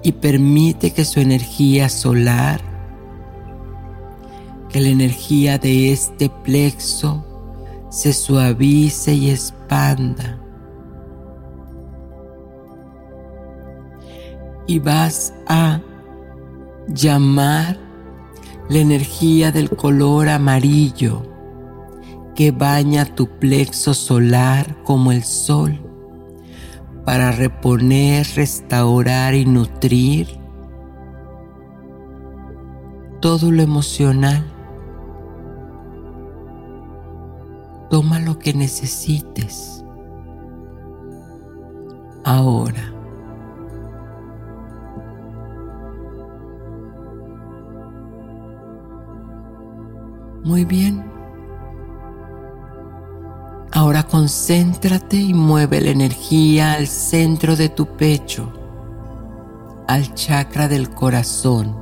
y 0.03 0.13
permite 0.13 0.95
que 0.95 1.05
su 1.05 1.21
energía 1.21 1.91
solar 1.91 2.66
que 4.77 4.83
la 4.83 4.91
energía 4.91 5.57
de 5.57 5.91
este 5.91 6.29
plexo 6.29 7.25
se 7.89 8.13
suavice 8.13 9.15
y 9.15 9.31
expanda. 9.31 10.39
Y 14.67 14.79
vas 14.79 15.33
a 15.49 15.81
llamar 16.89 17.79
la 18.69 18.79
energía 18.79 19.51
del 19.51 19.71
color 19.71 20.29
amarillo 20.29 21.23
que 22.35 22.51
baña 22.51 23.07
tu 23.07 23.29
plexo 23.39 23.95
solar 23.95 24.77
como 24.85 25.11
el 25.11 25.25
sol 25.25 25.81
para 27.07 27.33
reponer, 27.33 28.27
restaurar 28.37 29.35
y 29.35 29.47
nutrir 29.47 30.39
todo 33.23 33.51
lo 33.51 33.63
emocional 33.63 34.53
Toma 37.91 38.19
lo 38.19 38.39
que 38.39 38.53
necesites. 38.53 39.85
Ahora. 42.25 42.93
Muy 50.43 50.65
bien. 50.65 51.05
Ahora 53.73 54.03
concéntrate 54.05 55.17
y 55.17 55.35
mueve 55.35 55.81
la 55.81 55.91
energía 55.91 56.73
al 56.73 56.87
centro 56.87 57.57
de 57.57 57.69
tu 57.69 57.87
pecho, 57.87 58.53
al 59.87 60.15
chakra 60.15 60.67
del 60.67 60.91
corazón, 60.91 61.77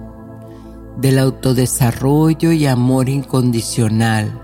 del 0.98 1.18
autodesarrollo 1.18 2.52
y 2.52 2.66
amor 2.66 3.08
incondicional 3.08 4.40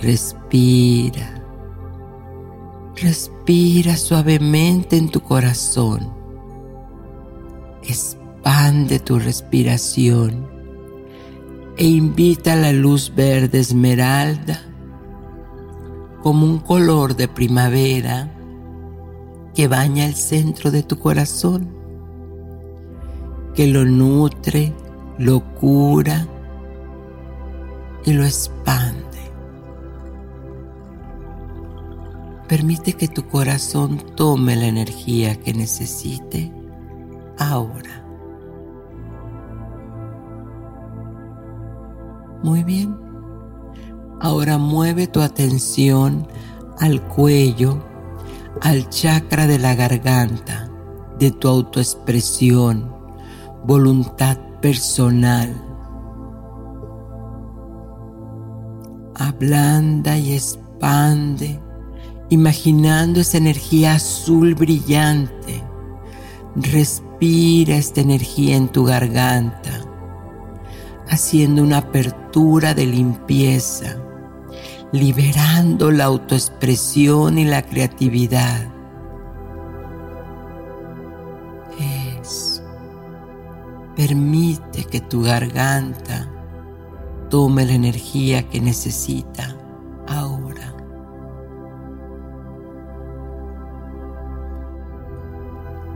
Respira. 0.00 1.42
Respira 2.96 3.96
suavemente 3.96 4.96
en 4.96 5.08
tu 5.08 5.20
corazón. 5.20 6.12
Expande 7.82 8.98
tu 8.98 9.18
respiración 9.18 10.46
e 11.76 11.86
invita 11.86 12.52
a 12.52 12.56
la 12.56 12.72
luz 12.72 13.12
verde 13.14 13.58
esmeralda 13.58 14.60
como 16.22 16.46
un 16.46 16.58
color 16.58 17.16
de 17.16 17.28
primavera 17.28 18.30
que 19.54 19.68
baña 19.68 20.06
el 20.06 20.14
centro 20.14 20.70
de 20.70 20.82
tu 20.82 20.98
corazón, 20.98 21.68
que 23.54 23.66
lo 23.66 23.84
nutre, 23.84 24.72
lo 25.18 25.40
cura 25.54 26.26
y 28.04 28.12
lo 28.12 28.24
expande. 28.24 29.03
Permite 32.48 32.92
que 32.92 33.08
tu 33.08 33.26
corazón 33.26 33.96
tome 34.16 34.54
la 34.54 34.66
energía 34.66 35.40
que 35.40 35.54
necesite 35.54 36.52
ahora. 37.38 38.04
Muy 42.42 42.62
bien. 42.62 42.94
Ahora 44.20 44.58
mueve 44.58 45.06
tu 45.06 45.22
atención 45.22 46.28
al 46.78 47.02
cuello, 47.08 47.82
al 48.60 48.90
chakra 48.90 49.46
de 49.46 49.58
la 49.58 49.74
garganta, 49.74 50.70
de 51.18 51.30
tu 51.30 51.48
autoexpresión, 51.48 52.94
voluntad 53.64 54.38
personal. 54.60 55.62
Ablanda 59.14 60.18
y 60.18 60.34
expande 60.34 61.63
imaginando 62.30 63.20
esa 63.20 63.38
energía 63.38 63.94
azul 63.94 64.54
brillante. 64.54 65.62
Respira 66.56 67.76
esta 67.76 68.00
energía 68.00 68.56
en 68.56 68.68
tu 68.68 68.84
garganta, 68.84 69.84
haciendo 71.08 71.62
una 71.62 71.78
apertura 71.78 72.74
de 72.74 72.86
limpieza, 72.86 73.96
liberando 74.92 75.90
la 75.90 76.04
autoexpresión 76.04 77.38
y 77.38 77.44
la 77.44 77.62
creatividad. 77.62 78.68
Eso. 82.20 82.62
Permite 83.96 84.84
que 84.84 85.00
tu 85.00 85.22
garganta 85.22 86.30
tome 87.30 87.66
la 87.66 87.72
energía 87.72 88.48
que 88.48 88.60
necesita 88.60 89.56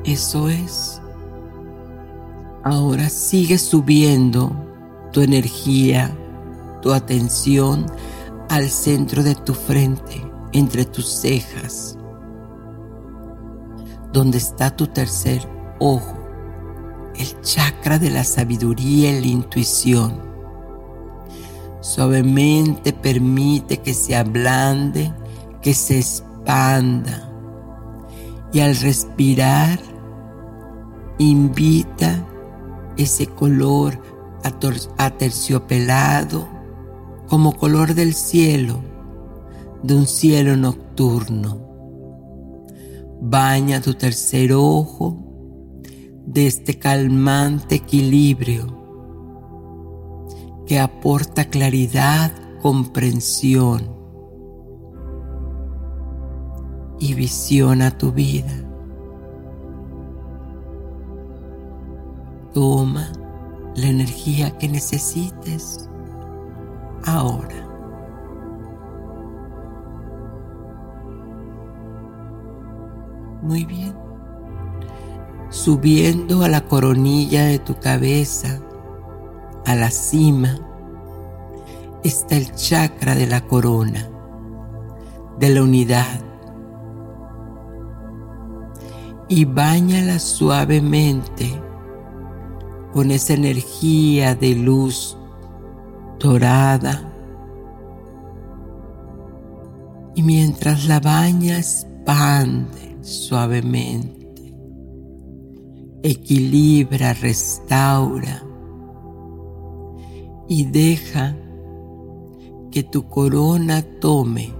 Eso 0.08 0.48
es. 0.48 1.02
Ahora 2.64 3.10
sigue 3.10 3.58
subiendo 3.58 4.50
tu 5.12 5.20
energía, 5.20 6.16
tu 6.80 6.94
atención 6.94 7.84
al 8.48 8.70
centro 8.70 9.22
de 9.22 9.34
tu 9.34 9.52
frente, 9.52 10.26
entre 10.54 10.86
tus 10.86 11.06
cejas. 11.06 11.98
donde 14.10 14.38
está 14.38 14.74
tu 14.74 14.86
tercer 14.86 15.46
ojo, 15.78 16.18
el 17.14 17.40
chakra 17.42 17.98
de 17.98 18.08
la 18.08 18.24
sabiduría 18.24 19.12
y 19.12 19.20
la 19.20 19.26
intuición. 19.26 20.22
Suavemente 21.82 22.94
permite 22.94 23.82
que 23.82 23.92
se 23.92 24.16
ablande, 24.16 25.12
que 25.60 25.74
se 25.74 25.98
expanda. 25.98 27.30
Y 28.50 28.60
al 28.60 28.74
respirar, 28.76 29.78
invita 31.18 32.26
ese 32.96 33.26
color 33.26 34.00
aterciopelado 34.98 36.48
como 37.28 37.56
color 37.56 37.94
del 37.94 38.14
cielo, 38.14 38.80
de 39.82 39.94
un 39.94 40.06
cielo 40.06 40.56
nocturno. 40.56 41.66
Baña 43.20 43.80
tu 43.80 43.94
tercer 43.94 44.52
ojo 44.52 45.16
de 46.26 46.46
este 46.46 46.78
calmante 46.78 47.76
equilibrio 47.76 48.78
que 50.66 50.78
aporta 50.78 51.46
claridad, 51.46 52.32
comprensión 52.60 53.96
y 57.00 57.14
visión 57.14 57.82
a 57.82 57.96
tu 57.96 58.12
vida. 58.12 58.67
Toma 62.58 63.06
la 63.76 63.86
energía 63.86 64.50
que 64.58 64.68
necesites 64.68 65.88
ahora. 67.06 67.54
Muy 73.42 73.64
bien. 73.64 73.94
Subiendo 75.50 76.42
a 76.42 76.48
la 76.48 76.62
coronilla 76.62 77.44
de 77.44 77.60
tu 77.60 77.78
cabeza, 77.78 78.58
a 79.64 79.76
la 79.76 79.92
cima, 79.92 80.58
está 82.02 82.36
el 82.36 82.52
chakra 82.56 83.14
de 83.14 83.28
la 83.28 83.40
corona, 83.42 84.10
de 85.38 85.50
la 85.50 85.62
unidad. 85.62 86.20
Y 89.28 89.44
bañala 89.44 90.18
suavemente 90.18 91.67
con 92.92 93.10
esa 93.10 93.34
energía 93.34 94.34
de 94.34 94.54
luz 94.54 95.16
dorada. 96.18 97.04
Y 100.14 100.22
mientras 100.22 100.86
la 100.86 101.00
baña 101.00 101.58
expande 101.58 102.96
suavemente, 103.02 104.54
equilibra, 106.02 107.12
restaura 107.12 108.42
y 110.48 110.64
deja 110.64 111.36
que 112.70 112.82
tu 112.82 113.08
corona 113.08 113.82
tome 114.00 114.52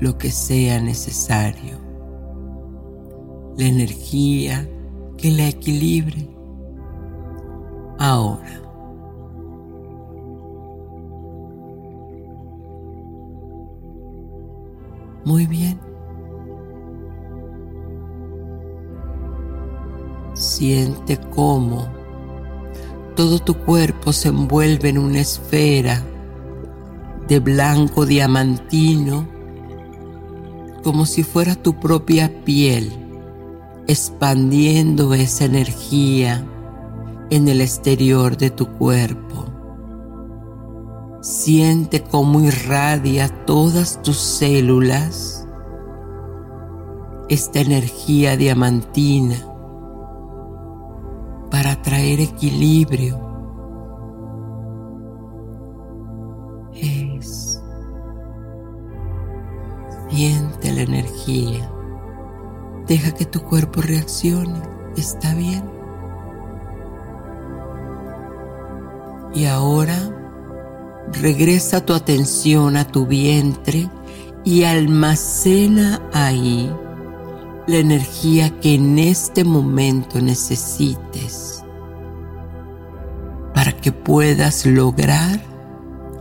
lo 0.00 0.16
que 0.16 0.30
sea 0.30 0.80
necesario, 0.80 1.78
la 3.56 3.66
energía 3.66 4.68
que 5.16 5.30
la 5.30 5.48
equilibre 5.48 6.29
ahora. 8.00 8.60
Muy 15.24 15.46
bien. 15.46 15.78
Siente 20.34 21.18
cómo 21.18 21.88
todo 23.14 23.38
tu 23.38 23.54
cuerpo 23.54 24.12
se 24.14 24.28
envuelve 24.28 24.88
en 24.88 24.98
una 24.98 25.20
esfera 25.20 26.02
de 27.28 27.38
blanco 27.38 28.06
diamantino, 28.06 29.28
como 30.82 31.04
si 31.04 31.22
fuera 31.22 31.54
tu 31.54 31.78
propia 31.78 32.32
piel, 32.44 32.90
expandiendo 33.86 35.12
esa 35.12 35.44
energía 35.44 36.46
en 37.30 37.48
el 37.48 37.60
exterior 37.60 38.36
de 38.36 38.50
tu 38.50 38.66
cuerpo. 38.76 39.46
Siente 41.22 42.02
cómo 42.02 42.40
irradia 42.40 43.28
todas 43.44 44.02
tus 44.02 44.16
células 44.16 45.46
esta 47.28 47.60
energía 47.60 48.36
diamantina 48.36 49.36
para 51.48 51.80
traer 51.80 52.20
equilibrio. 52.20 53.20
Es. 56.74 57.62
Siente 60.08 60.72
la 60.72 60.82
energía. 60.82 61.70
Deja 62.88 63.12
que 63.12 63.26
tu 63.26 63.40
cuerpo 63.42 63.80
reaccione. 63.80 64.60
¿Está 64.96 65.32
bien? 65.34 65.79
Y 69.34 69.44
ahora 69.44 69.98
regresa 71.12 71.84
tu 71.84 71.92
atención 71.92 72.76
a 72.76 72.86
tu 72.86 73.06
vientre 73.06 73.88
y 74.44 74.64
almacena 74.64 76.00
ahí 76.12 76.70
la 77.66 77.76
energía 77.76 78.50
que 78.60 78.74
en 78.74 78.98
este 78.98 79.44
momento 79.44 80.20
necesites 80.20 81.64
para 83.54 83.72
que 83.72 83.92
puedas 83.92 84.66
lograr 84.66 85.40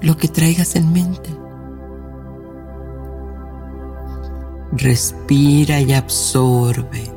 lo 0.02 0.18
que 0.18 0.28
traigas 0.28 0.76
en 0.76 0.92
mente. 0.92 1.30
Respira 4.72 5.82
y 5.82 5.94
absorbe, 5.94 7.12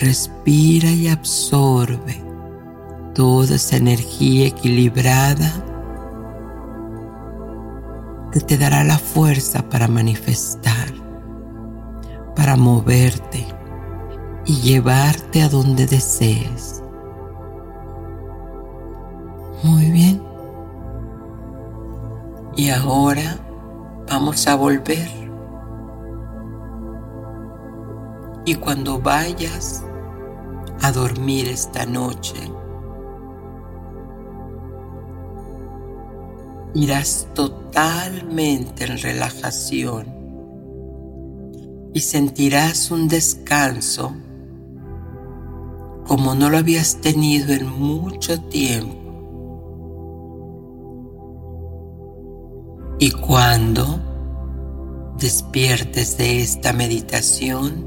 respira 0.00 0.90
y 0.90 1.08
absorbe 1.08 2.27
toda 3.18 3.56
esa 3.56 3.76
energía 3.76 4.46
equilibrada 4.46 5.50
que 8.30 8.38
te 8.38 8.56
dará 8.56 8.84
la 8.84 8.96
fuerza 8.96 9.68
para 9.68 9.88
manifestar, 9.88 10.86
para 12.36 12.54
moverte 12.54 13.44
y 14.46 14.60
llevarte 14.60 15.42
a 15.42 15.48
donde 15.48 15.88
desees. 15.88 16.80
Muy 19.64 19.90
bien. 19.90 20.22
Y 22.54 22.70
ahora 22.70 23.36
vamos 24.08 24.46
a 24.46 24.54
volver. 24.54 25.08
Y 28.44 28.54
cuando 28.54 29.00
vayas 29.00 29.82
a 30.82 30.92
dormir 30.92 31.48
esta 31.48 31.84
noche, 31.84 32.36
irás 36.74 37.28
totalmente 37.34 38.84
en 38.84 38.98
relajación 38.98 40.06
y 41.94 42.00
sentirás 42.00 42.90
un 42.90 43.08
descanso 43.08 44.14
como 46.06 46.34
no 46.34 46.48
lo 46.48 46.58
habías 46.58 46.96
tenido 47.00 47.52
en 47.52 47.66
mucho 47.66 48.40
tiempo. 48.42 48.96
Y 52.98 53.10
cuando 53.10 54.00
despiertes 55.18 56.16
de 56.16 56.40
esta 56.40 56.72
meditación, 56.72 57.84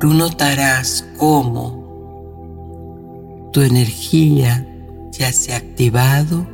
tú 0.00 0.12
notarás 0.12 1.06
cómo 1.16 1.83
tu 3.54 3.60
energía 3.60 4.66
ya 5.12 5.32
se 5.32 5.54
ha 5.54 5.58
activado, 5.58 6.44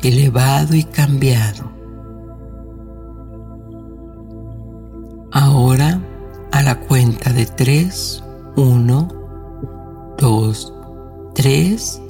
elevado 0.00 0.76
y 0.76 0.84
cambiado. 0.84 1.72
Ahora 5.32 6.00
a 6.52 6.62
la 6.62 6.78
cuenta 6.78 7.32
de 7.32 7.46
tres, 7.46 8.22
uno, 8.56 9.08
dos, 10.18 10.72
tres, 11.34 12.00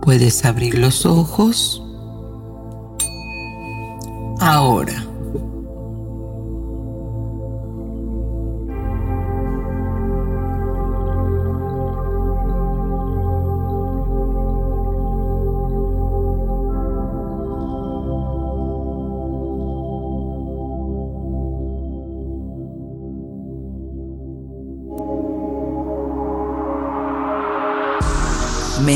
puedes 0.00 0.42
abrir 0.46 0.78
los 0.78 1.04
ojos. 1.04 1.82
Ahora. 4.40 5.09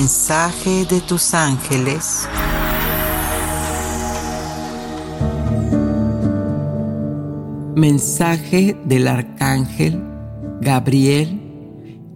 Mensaje 0.05 0.85
de 0.85 1.01
tus 1.01 1.33
ángeles. 1.33 2.29
Mensaje 7.75 8.77
del 8.85 9.09
arcángel 9.09 10.05
Gabriel, 10.61 11.41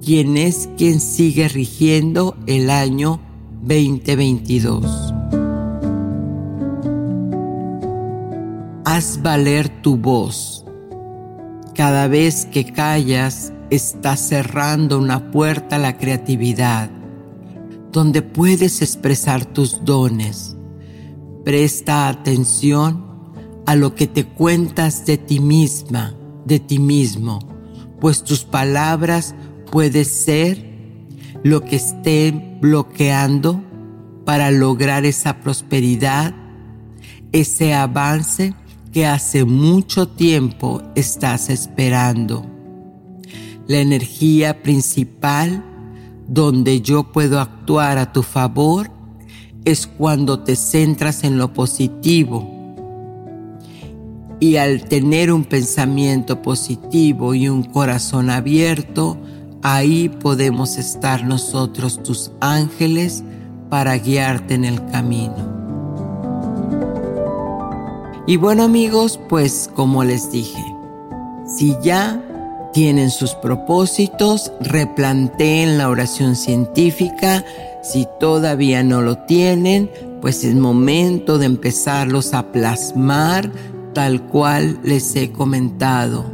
quien 0.04 0.36
es 0.36 0.68
quien 0.76 1.00
sigue 1.00 1.48
rigiendo 1.48 2.36
el 2.46 2.68
año 2.68 3.20
2022. 3.62 5.14
Haz 8.84 9.22
valer 9.22 9.70
tu 9.80 9.96
voz. 9.96 10.66
Cada 11.74 12.06
vez 12.06 12.44
que 12.44 12.70
callas, 12.70 13.50
estás 13.70 14.20
cerrando 14.20 14.98
una 14.98 15.30
puerta 15.30 15.76
a 15.76 15.78
la 15.78 15.96
creatividad, 15.96 16.90
donde 17.92 18.22
puedes 18.22 18.82
expresar 18.82 19.44
tus 19.44 19.84
dones. 19.84 20.56
Presta 21.44 22.08
atención 22.08 23.04
a 23.66 23.74
lo 23.74 23.94
que 23.94 24.06
te 24.06 24.24
cuentas 24.24 25.06
de 25.06 25.18
ti 25.18 25.40
misma, 25.40 26.14
de 26.44 26.58
ti 26.58 26.78
mismo, 26.78 27.38
pues 28.00 28.24
tus 28.24 28.44
palabras 28.44 29.34
pueden 29.70 30.04
ser 30.04 30.68
lo 31.42 31.64
que 31.64 31.76
esté 31.76 32.58
bloqueando 32.60 33.62
para 34.24 34.50
lograr 34.50 35.04
esa 35.04 35.40
prosperidad, 35.40 36.34
ese 37.32 37.74
avance 37.74 38.54
que 38.92 39.06
hace 39.06 39.44
mucho 39.44 40.08
tiempo 40.08 40.82
estás 40.94 41.50
esperando. 41.50 42.44
La 43.66 43.78
energía 43.78 44.62
principal 44.62 45.62
donde 46.28 46.82
yo 46.82 47.04
puedo 47.04 47.40
actuar 47.40 47.98
a 47.98 48.12
tu 48.12 48.22
favor 48.22 48.90
es 49.64 49.86
cuando 49.86 50.40
te 50.40 50.54
centras 50.56 51.24
en 51.24 51.38
lo 51.38 51.52
positivo. 51.52 52.54
Y 54.40 54.56
al 54.56 54.84
tener 54.84 55.32
un 55.32 55.44
pensamiento 55.44 56.42
positivo 56.42 57.34
y 57.34 57.48
un 57.48 57.64
corazón 57.64 58.30
abierto, 58.30 59.16
ahí 59.62 60.08
podemos 60.08 60.76
estar 60.76 61.24
nosotros, 61.24 62.02
tus 62.02 62.30
ángeles, 62.40 63.24
para 63.68 63.98
guiarte 63.98 64.54
en 64.54 64.64
el 64.64 64.84
camino. 64.86 65.58
Y 68.26 68.36
bueno 68.36 68.62
amigos, 68.62 69.18
pues 69.28 69.70
como 69.74 70.04
les 70.04 70.30
dije, 70.30 70.62
si 71.46 71.74
ya 71.82 72.22
tienen 72.72 73.10
sus 73.10 73.34
propósitos, 73.34 74.52
replanteen 74.60 75.78
la 75.78 75.88
oración 75.88 76.36
científica. 76.36 77.44
Si 77.82 78.06
todavía 78.20 78.82
no 78.82 79.00
lo 79.02 79.18
tienen, 79.18 79.90
pues 80.20 80.44
es 80.44 80.54
momento 80.54 81.38
de 81.38 81.46
empezarlos 81.46 82.34
a 82.34 82.52
plasmar 82.52 83.50
tal 83.94 84.22
cual 84.28 84.78
les 84.82 85.14
he 85.16 85.32
comentado. 85.32 86.24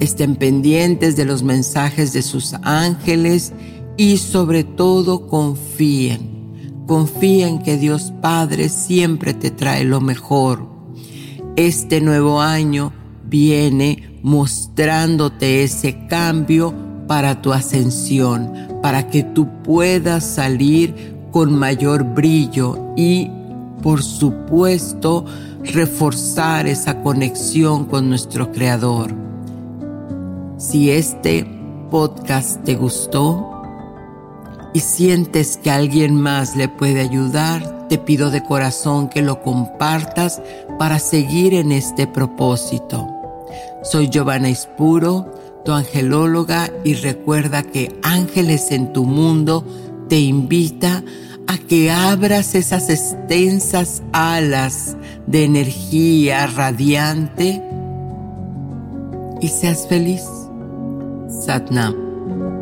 Estén 0.00 0.36
pendientes 0.36 1.16
de 1.16 1.24
los 1.24 1.42
mensajes 1.42 2.12
de 2.12 2.22
sus 2.22 2.54
ángeles 2.62 3.52
y 3.96 4.16
sobre 4.18 4.64
todo 4.64 5.26
confíen. 5.26 6.32
Confíen 6.86 7.62
que 7.62 7.76
Dios 7.76 8.12
Padre 8.20 8.68
siempre 8.68 9.34
te 9.34 9.50
trae 9.50 9.84
lo 9.84 10.00
mejor. 10.00 10.66
Este 11.56 12.00
nuevo 12.00 12.40
año 12.40 12.92
viene 13.24 14.11
mostrándote 14.22 15.64
ese 15.64 16.06
cambio 16.06 16.72
para 17.06 17.42
tu 17.42 17.52
ascensión, 17.52 18.52
para 18.82 19.08
que 19.08 19.22
tú 19.22 19.48
puedas 19.62 20.24
salir 20.24 21.16
con 21.30 21.58
mayor 21.58 22.04
brillo 22.04 22.94
y, 22.96 23.30
por 23.82 24.02
supuesto, 24.02 25.24
reforzar 25.64 26.66
esa 26.66 27.02
conexión 27.02 27.86
con 27.86 28.08
nuestro 28.08 28.52
Creador. 28.52 29.12
Si 30.58 30.90
este 30.90 31.46
podcast 31.90 32.62
te 32.64 32.76
gustó 32.76 33.62
y 34.72 34.80
sientes 34.80 35.58
que 35.58 35.70
alguien 35.70 36.14
más 36.14 36.56
le 36.56 36.68
puede 36.68 37.00
ayudar, 37.00 37.88
te 37.88 37.98
pido 37.98 38.30
de 38.30 38.42
corazón 38.42 39.08
que 39.08 39.20
lo 39.20 39.42
compartas 39.42 40.40
para 40.78 40.98
seguir 40.98 41.52
en 41.54 41.72
este 41.72 42.06
propósito. 42.06 43.11
Soy 43.82 44.08
Giovanna 44.08 44.48
Ispuro, 44.48 45.26
tu 45.64 45.72
angelóloga, 45.72 46.70
y 46.84 46.94
recuerda 46.94 47.62
que 47.62 47.98
Ángeles 48.02 48.70
en 48.70 48.92
tu 48.92 49.04
mundo 49.04 49.66
te 50.08 50.20
invita 50.20 51.02
a 51.48 51.58
que 51.58 51.90
abras 51.90 52.54
esas 52.54 52.88
extensas 52.90 54.02
alas 54.12 54.96
de 55.26 55.44
energía 55.44 56.46
radiante 56.46 57.60
y 59.40 59.48
seas 59.48 59.88
feliz. 59.88 60.22
Satnam. 61.44 62.61